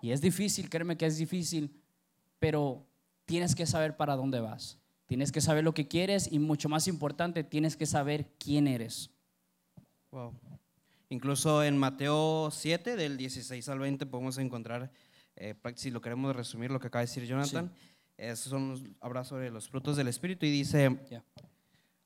[0.00, 1.74] Y es difícil, créeme que es difícil,
[2.38, 2.86] pero
[3.26, 4.78] tienes que saber para dónde vas.
[5.06, 9.10] Tienes que saber lo que quieres y mucho más importante, tienes que saber quién eres.
[10.12, 10.32] Wow.
[11.12, 14.92] Incluso en Mateo 7, del 16 al 20, podemos encontrar,
[15.34, 17.72] eh, si lo queremos resumir, lo que acaba de decir Jonathan.
[18.36, 21.00] son, habla sobre los frutos del Espíritu y dice,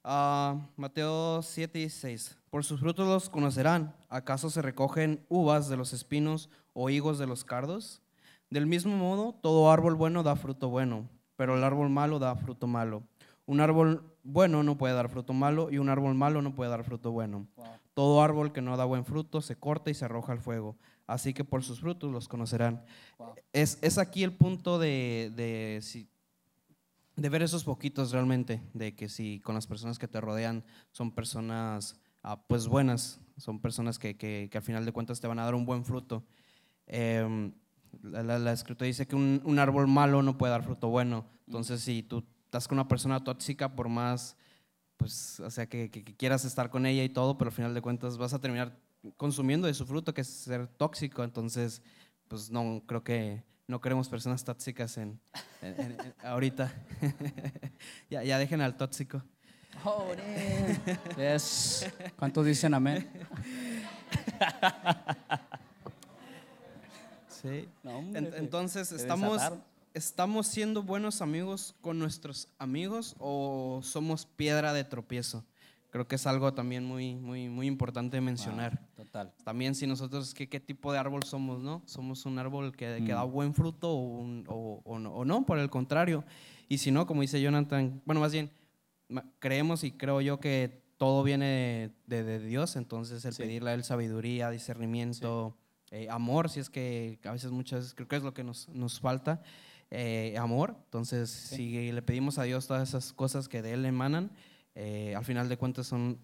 [0.05, 3.95] ah, Mateo 7, 16, por sus frutos los conocerán.
[4.09, 8.01] ¿Acaso se recogen uvas de los espinos o higos de los cardos?
[8.49, 12.67] Del mismo modo, todo árbol bueno da fruto bueno, pero el árbol malo da fruto
[12.67, 13.03] malo.
[13.45, 16.85] Un árbol bueno no puede dar fruto malo y un árbol malo no puede dar
[16.85, 17.47] fruto bueno.
[17.95, 20.77] Todo árbol que no da buen fruto se corta y se arroja al fuego.
[21.07, 22.85] Así que por sus frutos los conocerán.
[23.53, 25.81] Es, es, aquí el punto de, de,
[27.17, 31.13] de, ver esos poquitos realmente, de que si con las personas que te rodean son
[31.13, 35.39] personas ah, pues buenas, son personas que, que, que, al final de cuentas te van
[35.39, 36.25] a dar un buen fruto.
[36.87, 37.53] Em,
[38.03, 41.27] la, la, escritura dice que un, un, árbol malo no puede dar fruto bueno.
[41.47, 44.37] Entonces, si tú estás con una persona tóxica, por más
[45.05, 48.17] pues, o sea, que, quieras estar con ella y todo, pero al final de cuentas
[48.17, 48.75] vas a terminar
[49.19, 51.23] consumiendo de su fruto, que es ser tóxico.
[51.23, 51.83] Entonces,
[52.27, 55.21] pues no, creo que no queremos personas tóxicas en,
[56.23, 56.73] ahorita.
[58.11, 59.23] ya, ya dejen al tóxico.
[62.17, 63.07] ¿Cuántos dicen amén?
[67.29, 67.69] sí.
[68.15, 69.43] entonces, estamos
[69.95, 75.45] ¿estamos siendo buenos amigos con nuestros amigos o somos piedra de tropiezo?
[75.91, 78.85] Creo que es algo también muy, muy, muy importante mencionar.
[78.97, 79.33] total.
[79.45, 81.83] También si nosotros, ¿qué, ¿qué, tipo de árbol somos, no?
[81.87, 83.31] ¿Somos un árbol que, da mm.
[83.31, 86.25] buen fruto o, o, no, o, no, Por el contrario.
[86.69, 88.51] Y si no, como dice Jonathan, bueno, más bien,
[89.39, 93.85] creemos y creo yo que todo viene de, de, Dios, entonces el pedirle a Él
[93.85, 95.57] sabiduría, discernimiento,
[95.93, 98.69] eh, amor, si es que a veces muchas veces creo que es lo que nos,
[98.71, 99.43] nos falta.
[99.97, 100.75] Eh, amor.
[100.87, 104.33] Entonces, si le pedimos a Dios todas esas cosas que de Él emanan,
[104.75, 106.19] eh, al final de cuentas son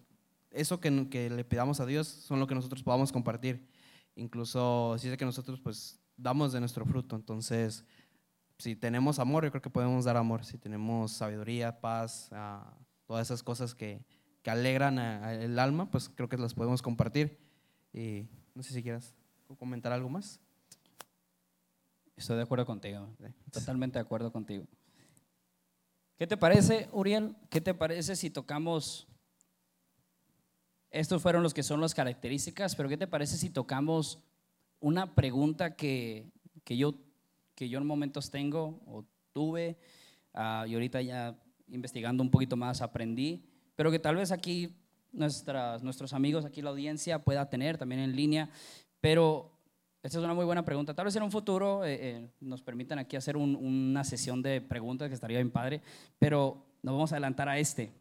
[0.51, 3.68] eso que, que, le pidamos a Dios son lo que nosotros podamos compartir.
[4.16, 7.14] Incluso si es que nosotros pues damos de nuestro fruto.
[7.14, 7.85] Entonces,
[8.59, 10.45] si tenemos amor, yo creo que podemos dar amor.
[10.45, 12.29] Si tenemos sabiduría, paz,
[13.07, 14.05] todas esas cosas que,
[14.43, 17.39] que alegran el alma, pues creo que las podemos compartir.
[17.93, 19.14] Y no sé si quieras
[19.59, 20.41] comentar algo más.
[22.21, 23.09] Estoy de acuerdo contigo.
[23.51, 24.66] Totalmente de acuerdo contigo.
[26.18, 27.35] ¿Qué te parece, Uriel?
[27.49, 29.09] ¿Qué te parece si tocamos...
[30.91, 34.23] Estos fueron los que son las características, pero ¿qué te parece si tocamos
[34.81, 36.31] una pregunta que,
[36.62, 36.95] que yo,
[37.55, 39.79] que yo en momentos tengo o tuve
[40.35, 43.47] ah, y ahorita ya investigando un poquito más aprendí,
[43.77, 44.77] pero que tal vez aquí
[45.11, 48.51] nuestras, nuestros amigos, aquí la audiencia pueda tener también en línea,
[49.01, 49.60] pero
[50.03, 50.95] esta es una muy buena pregunta.
[50.95, 54.61] Tal vez en un futuro eh, eh, nos permitan aquí hacer un- una sesión de
[54.61, 55.83] preguntas que estaría bien padre,
[56.19, 57.93] pero nos vamos a adelantar a este.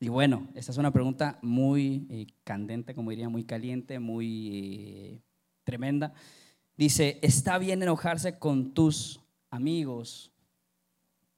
[0.00, 5.20] Y bueno, esta es una pregunta muy eh, candente, como diría, muy caliente, muy
[5.64, 6.12] tremenda.
[6.76, 9.20] Dice, ¿está bien enojarse con tus
[9.50, 10.30] amigos?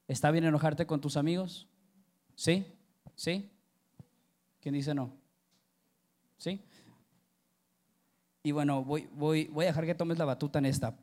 [0.09, 1.67] ¿Está bien enojarte con tus amigos?
[2.35, 2.67] ¿Sí?
[3.15, 3.51] ¿Sí?
[4.61, 5.13] ¿Quién dice no?
[6.39, 6.61] ¿Sí?
[8.47, 10.95] Y bueno, voy, voy, voy a dejar que tomes la batuta en esta.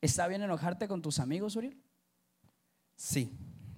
[0.00, 1.76] ¿Está bien enojarte con tus amigos, Uriel?
[2.96, 3.30] Sí,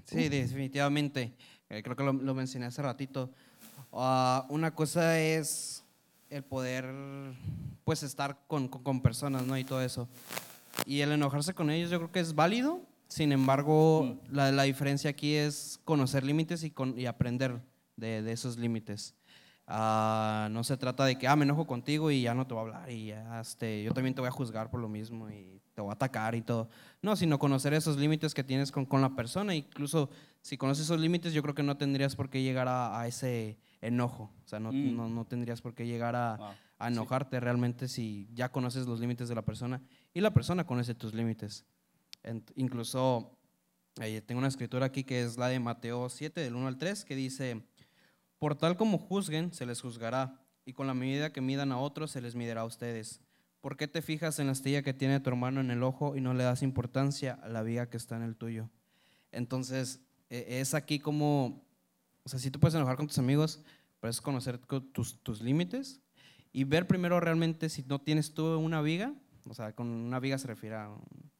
[0.07, 1.34] sí, definitivamente.
[1.68, 3.30] Eh, creo que lo, lo mencioné hace ratito.
[3.92, 5.84] Ah, una cosa es
[6.30, 6.86] el poder,
[7.84, 9.59] pues, estar con, con- con personas, ¿no?
[9.59, 10.09] Y todo eso.
[10.86, 12.80] Y el enojarse con ellos yo creo que es válido.
[13.09, 17.61] Sin embargo, la, la diferencia aquí es conocer límites y, con- y aprender
[17.96, 19.14] de, de esos límites.
[19.67, 22.61] Ah, no se trata de que, ah, me enojo contigo y ya no te voy
[22.61, 25.59] a hablar y ya, este, yo también te voy a juzgar por lo mismo y
[25.73, 26.69] te voy a atacar y todo.
[27.01, 29.55] No, sino conocer esos límites que tienes con, con la persona.
[29.55, 30.11] Incluso
[30.43, 33.59] si conoces esos límites, yo creo que no tendrías por qué llegar a, a ese
[33.81, 34.31] enojo.
[34.45, 34.97] O sea, no, Mm.
[34.97, 36.49] no, no tendrías por qué llegar a, Wow.
[36.79, 39.81] a enojarte realmente si ya conoces los límites de la persona
[40.12, 41.65] y la persona conoce tus límites.
[42.57, 43.39] Incluso
[44.01, 47.05] eh, tengo una escritura aquí que es la de Mateo 7, del 1 al 3,
[47.05, 47.65] que dice,
[48.45, 52.11] por tal como juzguen, se les juzgará, y con la medida que midan a otros,
[52.11, 53.22] se les miderá a ustedes.
[53.62, 56.20] ¿Por qué te fijas en la astilla que tiene tu hermano en el ojo y
[56.20, 58.68] no le das importancia a la viga que está en el tuyo?
[59.32, 61.64] Entonces, eh, es aquí como,
[62.22, 63.62] o sea, sí tú puedes enojar con tus amigos,
[63.99, 66.03] pero es conocer co- tus, tus límites
[66.53, 69.14] y ver primero realmente si no tienes tú una viga,
[69.49, 71.30] o sea, con una viga se refiere a un-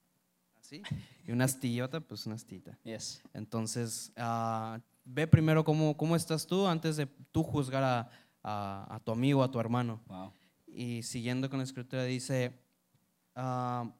[0.59, 0.81] así,
[1.27, 2.79] y una astillota, pues una astillita.
[2.83, 3.21] Yes.
[3.35, 8.11] Entonces, ah, ve primero cómo, cómo estás tú antes de tú juzgar a,
[8.43, 10.01] a- a tu amigo, a tu hermano.
[10.07, 10.33] Wow.
[10.67, 12.59] Y siguiendo con la escritura dice,
[13.37, 13.91] ah,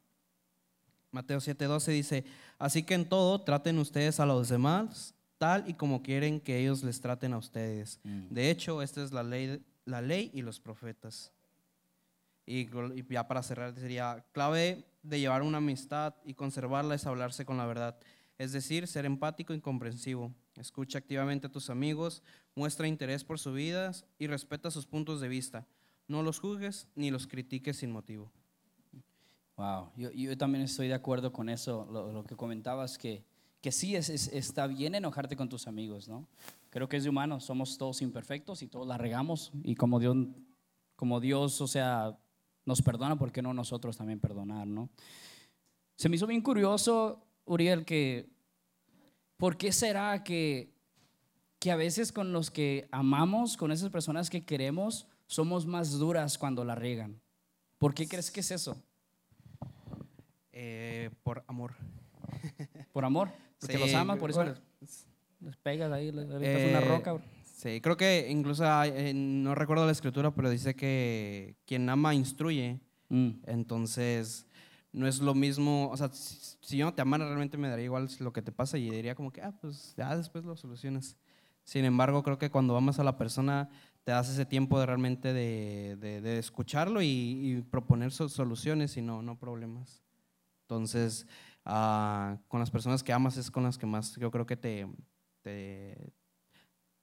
[1.11, 2.25] Mateo 7:12 dice,
[2.59, 6.83] así que en todo traten ustedes a los demás tal y como quieren que ellos
[6.83, 8.01] les traten a ustedes.
[8.03, 8.29] Mm.
[8.35, 11.33] De hecho, esta es la ley, la ley y los profetas.
[12.47, 12.61] Y,
[12.95, 17.57] y ya para cerrar sería, clave de llevar una amistad y conservarla es hablarse con
[17.57, 17.97] la verdad.
[18.39, 20.35] Es decir, ser empático y comprensivo.
[20.57, 22.23] Escucha activamente a tus amigos,
[22.55, 25.67] muestra interés por sus vidas y respeta sus puntos de vista.
[26.07, 28.31] No los juzgues ni los critiques sin motivo.
[29.57, 33.25] Wow, yo, yo también estoy de acuerdo con eso, lo, lo que comentabas, que,
[33.61, 36.27] que sí es, es- está bien enojarte con tus amigos, ¿no?
[36.71, 40.17] Creo que es de humano, somos todos imperfectos y todos la regamos, y como Dios,
[40.97, 42.19] como Dios, o sea,
[42.67, 44.89] nos perdona, ¿por qué no nosotros también perdonar, no?
[45.97, 48.29] Se me hizo bien curioso, Uriel, que
[49.37, 50.73] ¿por qué será que,
[51.59, 56.39] que a veces con los que amamos, con esas personas que queremos, somos más duras
[56.39, 57.21] cuando la riegan?
[57.79, 58.77] ¿Por qué crees que es eso?
[60.53, 61.75] Eh, por amor.
[62.93, 63.29] Por amor,
[63.59, 65.07] porque Sí, los aman, por eso bueno, les,
[65.41, 67.13] les pegas ahí, les una Eh, roca.
[67.15, 67.25] bro.
[67.43, 72.79] Sí, creo que incluso, eh, no recuerdo la escritura, pero dice que quien ama instruye.
[73.09, 74.47] Mm, Entonces,
[74.95, 78.09] no es lo mismo, o sea, si, yo no te amara, realmente me daría igual
[78.21, 81.17] lo que te pasa y diría como que, ah, pues ya después lo solucionas.
[81.65, 83.69] Sin embargo, creo que cuando amas a la persona,
[84.05, 89.21] te das ese tiempo de realmente de, de- escucharlo y, proponer so- soluciones y no,
[89.21, 90.03] no problemas.
[90.63, 91.27] Entonces,
[91.65, 94.87] ah, con las personas que amas es con las que más yo creo que te,
[95.43, 96.13] te,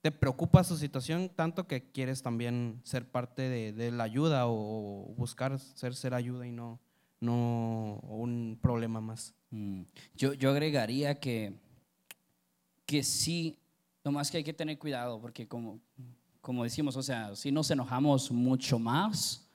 [0.01, 5.59] te preocupa su situación tanto que quieres también ser parte de, la ayuda o, buscar
[5.59, 6.79] ser, ser ayuda y no,
[7.21, 9.33] no un problema más.
[9.51, 9.83] mm.
[10.15, 11.53] Yo, yo agregaría que,
[12.85, 13.57] que sí,
[14.03, 15.79] nomás que hay que tener cuidado, porque como,
[16.41, 19.47] como decimos, o sea, si nos enojamos mucho más,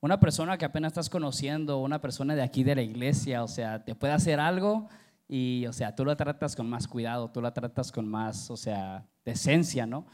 [0.00, 3.82] una persona que apenas estás conociendo, una persona de aquí de la iglesia, o sea,
[3.84, 4.88] te puede hacer algo
[5.28, 8.56] y, o sea, tú la tratas con más cuidado, tú la tratas con más, o
[8.56, 10.06] sea, decencia, ¿no?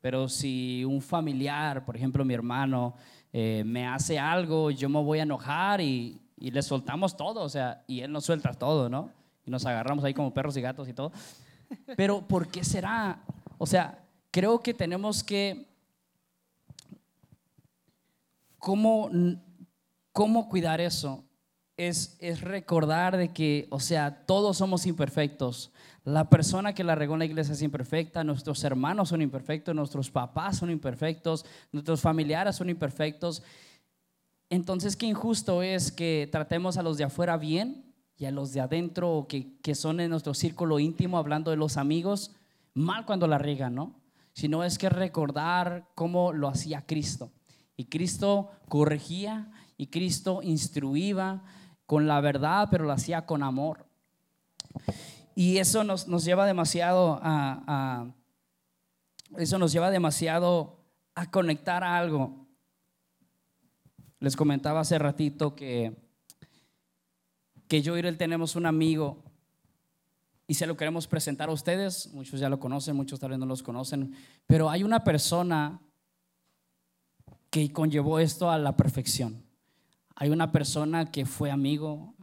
[0.00, 2.94] Pero si un familiar, por ejemplo, mi hermano,
[3.32, 7.48] eh, me hace algo, yo me voy a enojar y, y le soltamos todo, o
[7.48, 9.10] sea, y él nos suelta todo, ¿no?
[9.44, 11.12] Y nos agarramos ahí como perros y gatos y todo.
[11.96, 13.20] Pero ¿por qué será?
[13.58, 15.66] O sea, creo que tenemos que
[18.66, 19.08] ¿cómo,
[20.10, 21.24] cómo cuidar eso?
[21.76, 25.70] Es, es recordar de que, o sea, todos somos imperfectos.
[26.02, 30.10] La persona que la regó en la iglesia es imperfecta, nuestros hermanos son imperfectos, nuestros
[30.10, 33.44] papás son imperfectos, nuestros familiares son imperfectos.
[34.50, 38.60] Entonces, qué injusto es que tratemos a los de afuera bien y a los de
[38.60, 42.32] adentro que, que son en nuestro círculo íntimo, hablando de los amigos,
[42.74, 44.00] mal cuando la riegan, ¿no?
[44.32, 47.32] Sino es que recordar cómo lo hacía Cristo.
[47.76, 51.42] Y Cristo corregía y Cristo instruía
[51.84, 53.86] con la verdad, pero lo hacía con amor.
[55.34, 58.06] Y eso nos, nos lleva demasiado a,
[59.36, 60.78] eso nos lleva demasiado
[61.14, 62.45] a conectar a algo.
[64.20, 65.96] Les comentaba hace ratito que,
[67.68, 69.22] que yo y él tenemos un amigo
[70.46, 72.12] y se lo queremos presentar a ustedes.
[72.12, 74.14] Muchos ya lo conocen, muchos tal vez no los conocen,
[74.46, 75.80] pero hay una persona
[77.50, 79.44] que conllevó esto a la perfección.
[80.14, 82.14] Hay una persona que fue amigo,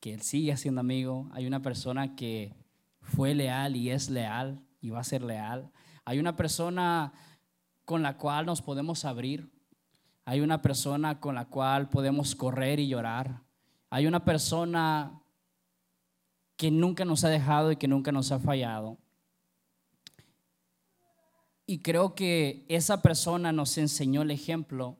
[0.00, 1.28] que él sigue siendo amigo.
[1.32, 2.54] Hay una persona que
[3.00, 5.70] fue leal y es leal y va a ser leal.
[6.04, 7.12] Hay una persona
[7.84, 9.50] con la cual nos podemos abrir.
[10.24, 13.40] Hay una persona con la cual podemos correr y llorar.
[13.90, 15.20] Hay una persona
[16.56, 18.98] que nunca nos ha dejado y que nunca nos ha fallado.
[21.66, 24.96] Y creo que esa persona nos enseñó el ejemplo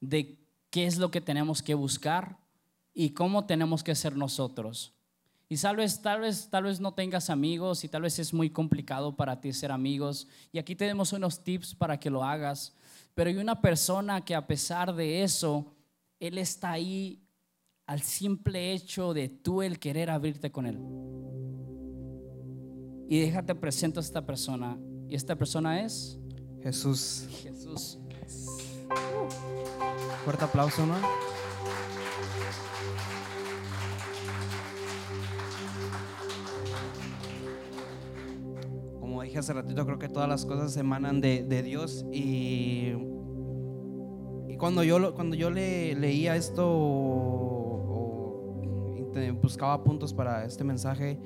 [0.00, 0.38] de
[0.70, 2.38] qué es lo que tenemos que buscar
[2.94, 4.94] y cómo tenemos que ser nosotros.
[5.48, 8.50] Y tal vez, tal vez, tal vez no tengas amigos y tal vez es muy
[8.50, 10.28] complicado para ti ser amigos.
[10.52, 12.74] Y aquí tenemos unos tips para que lo hagas.
[13.18, 15.74] Pero hay una persona que a pesar de eso,
[16.20, 17.20] Él está ahí
[17.84, 20.78] al simple hecho de tú el querer abrirte con Él.
[23.08, 24.78] Y déjate presento a esta persona.
[25.08, 26.16] Y esta persona es
[26.62, 27.26] Jesús.
[27.42, 27.98] Jesús.
[30.24, 31.27] Fuerte aplauso, ¿no?
[39.18, 42.92] Como dije hace ratito, creo que todas las cosas emanan de, de Dios y,
[44.46, 48.14] y cuando yo, cuando yo le, leía esto o,
[49.42, 51.18] buscaba puntos para este mensaje,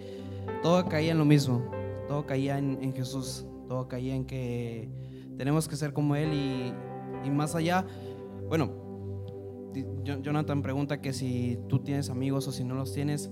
[0.62, 1.70] todo caía en lo mismo,
[2.08, 4.88] todo caía en, Jesús, todo caía en que
[5.36, 6.72] tenemos que ser como Él y,
[7.26, 7.84] y más allá,
[8.48, 8.72] bueno,
[10.02, 13.30] Jonathan pregunta que si tú tienes amigos o si no los tienes.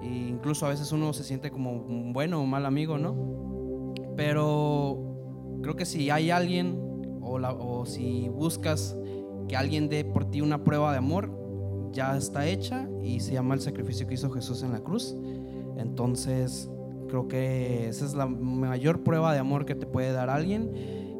[0.00, 3.47] E incluso a veces uno se siente como un bueno o mal amigo, ¿no?
[4.18, 4.98] Pero
[5.62, 6.76] creo que si hay alguien
[7.22, 8.98] o, la- o si buscas
[9.46, 11.30] que alguien dé por ti una prueba de amor,
[11.92, 15.16] ya está hecha y se llama el sacrificio que hizo Jesús en la cruz.
[15.76, 16.68] Entonces,
[17.06, 20.72] creo que esa es la mayor prueba de amor que te puede dar alguien.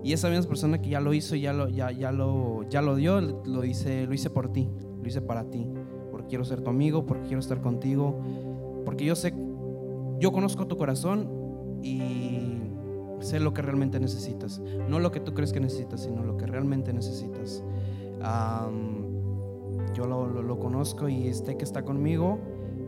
[0.02, 2.96] Y esa misma persona que ya lo hizo, ya lo, ya, ya lo, ya lo
[2.96, 4.68] dio, lo hice, lo hice por ti,
[5.00, 5.68] lo hice para ti.
[6.10, 8.18] Porque quiero ser tu amigo, porque quiero estar contigo,
[8.84, 9.32] porque yo sé,
[10.18, 11.30] yo conozco tu corazón
[11.80, 12.47] y
[13.20, 14.60] sé lo que realmente necesitas.
[14.88, 17.62] No lo que tú crees que necesitas, sino lo que realmente necesitas.
[18.22, 19.06] Am,
[19.94, 22.38] yo lo, lo- lo conozco y sé que está conmigo,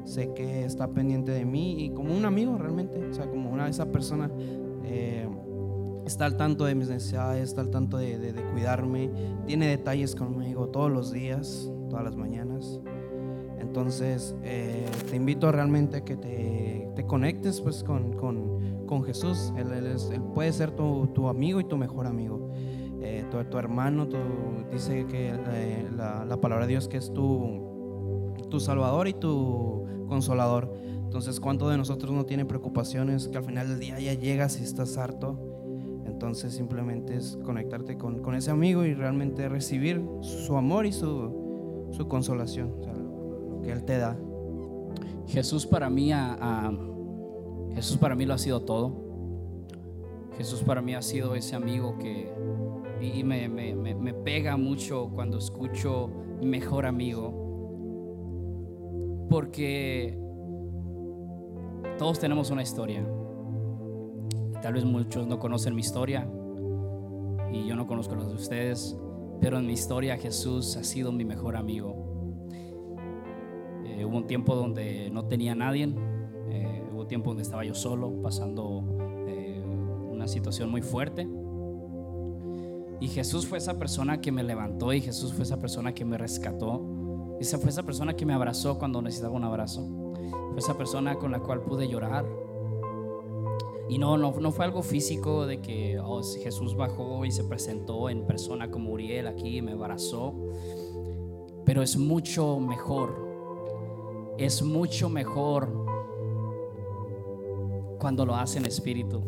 [0.05, 3.69] sé que está pendiente de mí y como un amigo realmente, o sea, como una
[3.69, 4.31] esa persona.
[4.85, 5.29] eh,
[6.07, 9.11] está al tanto de mis necesidades, está al tanto de, de- de cuidarme,
[9.47, 12.81] tiene detalles conmigo todos los días, todas las mañanas.
[13.61, 18.59] Entonces, eh, te invito realmente a que te, te conectes pues, con, con-
[18.91, 19.55] con Jesús.
[19.57, 22.51] Él, es- él puede ser tu, amigo y tu mejor amigo.
[23.01, 24.07] Eh, tu, hermano,
[24.71, 29.87] dice que eh, la, la palabra de Dios que es tu, tu salvador y tu
[30.09, 30.71] consolador.
[31.05, 34.65] Entonces, ¿cuánto de nosotros no tiene preocupaciones que al final del día ya llegas y
[34.65, 35.39] estás harto?
[36.05, 42.07] Entonces simplemente es conectarte con, ese amigo y realmente recibir su amor y su, su
[42.09, 44.19] consolación, lo, que Él te da.
[45.27, 46.71] Jesús para mí a-
[47.81, 48.93] Jesús para mí lo ha sido todo.
[50.37, 52.31] Jesús para mí ha sido ese amigo que
[53.25, 56.11] me, pega mucho cuando escucho
[56.43, 57.33] mejor amigo.
[59.31, 60.15] Porque
[61.97, 63.03] todos tenemos una historia.
[64.61, 66.31] Tal vez muchos no conocen mi historia
[67.51, 68.95] y yo no conozco la de ustedes,
[69.41, 71.97] pero en mi historia Jesús ha sido mi mejor amigo.
[73.87, 75.89] Eh, hubo un tiempo donde no tenía nadie,
[77.11, 78.85] tiempo donde estaba yo solo, pasando
[79.27, 79.61] eh,
[80.11, 81.29] una situación muy fuerte.
[83.01, 86.17] Y Jesús fue esa persona que me levantó y Jesús fue esa persona que me
[86.17, 87.37] rescató.
[87.41, 89.89] Esa fue esa persona que me abrazó cuando necesitaba un abrazo.
[90.51, 92.25] Fue esa persona con la cual pude llorar.
[93.89, 98.09] Y no, no, no fue algo físico de que oh, Jesús bajó y se presentó
[98.09, 100.33] en persona como Uriel aquí y me abrazó.
[101.65, 103.29] Pero es mucho mejor.
[104.39, 105.91] Es mucho mejor
[108.01, 109.23] cuando lo hace en espíritu.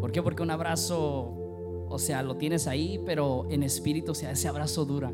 [0.00, 0.22] ¿Por qué?
[0.22, 1.34] Porque un abrazo,
[1.88, 5.12] o sea, lo tienes ahí, pero en espíritu, o sea, ese abrazo dura.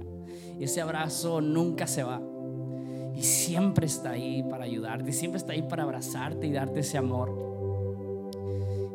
[0.60, 2.20] Ese abrazo nunca se va.
[3.14, 7.46] Y siempre está ahí para ayudarte, siempre está ahí para abrazarte y darte ese amor.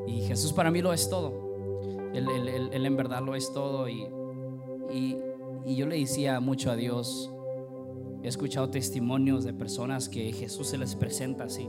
[0.07, 1.33] Y Jesús para mí lo es todo.
[2.13, 3.89] Él, en verdad lo es todo.
[3.89, 4.05] Y,
[4.93, 5.17] y,
[5.65, 7.31] y yo le decía mucho a Dios,
[8.21, 11.67] he escuchado testimonios de personas que Jesús se les presenta así.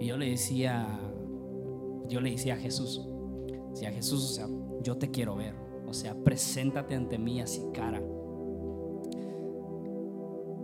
[0.00, 0.98] Y yo le decía,
[2.08, 3.06] yo le decía a Jesús,
[3.70, 4.48] decía Jesús, o sea,
[4.82, 5.54] yo te quiero ver,
[5.86, 8.02] o sea, preséntate ante mí así cara.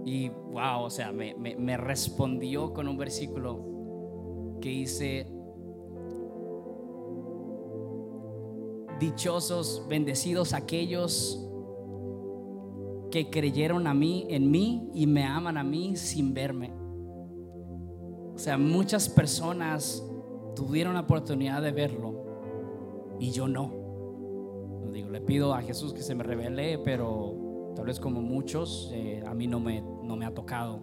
[0.04, 5.26] Y wow, o sea, me, me respondió con un versículo que dice,
[8.98, 11.48] dichosos, bendecidos aquellos
[13.10, 16.72] que creyeron a mí, en mí y me aman a mí sin verme.
[18.34, 20.02] O sea, muchas personas
[20.54, 22.24] tuvieron la oportunidad de verlo
[23.18, 23.72] y yo no.
[24.92, 29.22] digo, le pido a Jesús que se me revele, pero tal vez como muchos, eh,
[29.26, 30.80] a mí no me, no me ha tocado.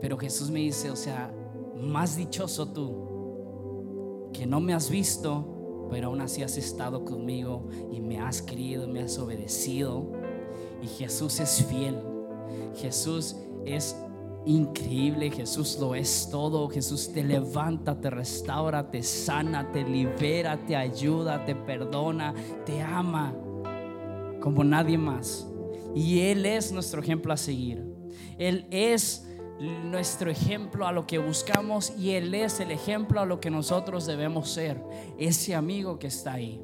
[0.00, 1.34] Pero Jesús me dice, o sea,
[1.76, 8.00] más dichoso tú, que no me has visto, pero aún así has estado conmigo y
[8.00, 10.10] me has querido, me has obedecido.
[10.82, 11.98] Y Jesús es fiel.
[12.74, 13.96] Jesús es
[14.46, 15.30] increíble.
[15.30, 16.68] Jesús lo es todo.
[16.68, 22.34] Jesús te levanta, te restaura, te sana, te libera, te ayuda, te perdona,
[22.64, 23.34] te ama
[24.40, 25.46] como nadie más.
[25.94, 27.84] Y Él es nuestro ejemplo a seguir.
[28.38, 29.26] Él es
[29.84, 34.06] nuestro ejemplo a lo que buscamos y Él es el ejemplo a lo que nosotros
[34.06, 34.82] debemos ser.
[35.18, 36.62] Ese amigo que está ahí.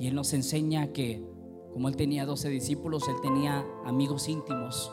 [0.00, 1.24] Y Él nos enseña que
[1.72, 4.92] como Él tenía 12 discípulos, Él tenía amigos íntimos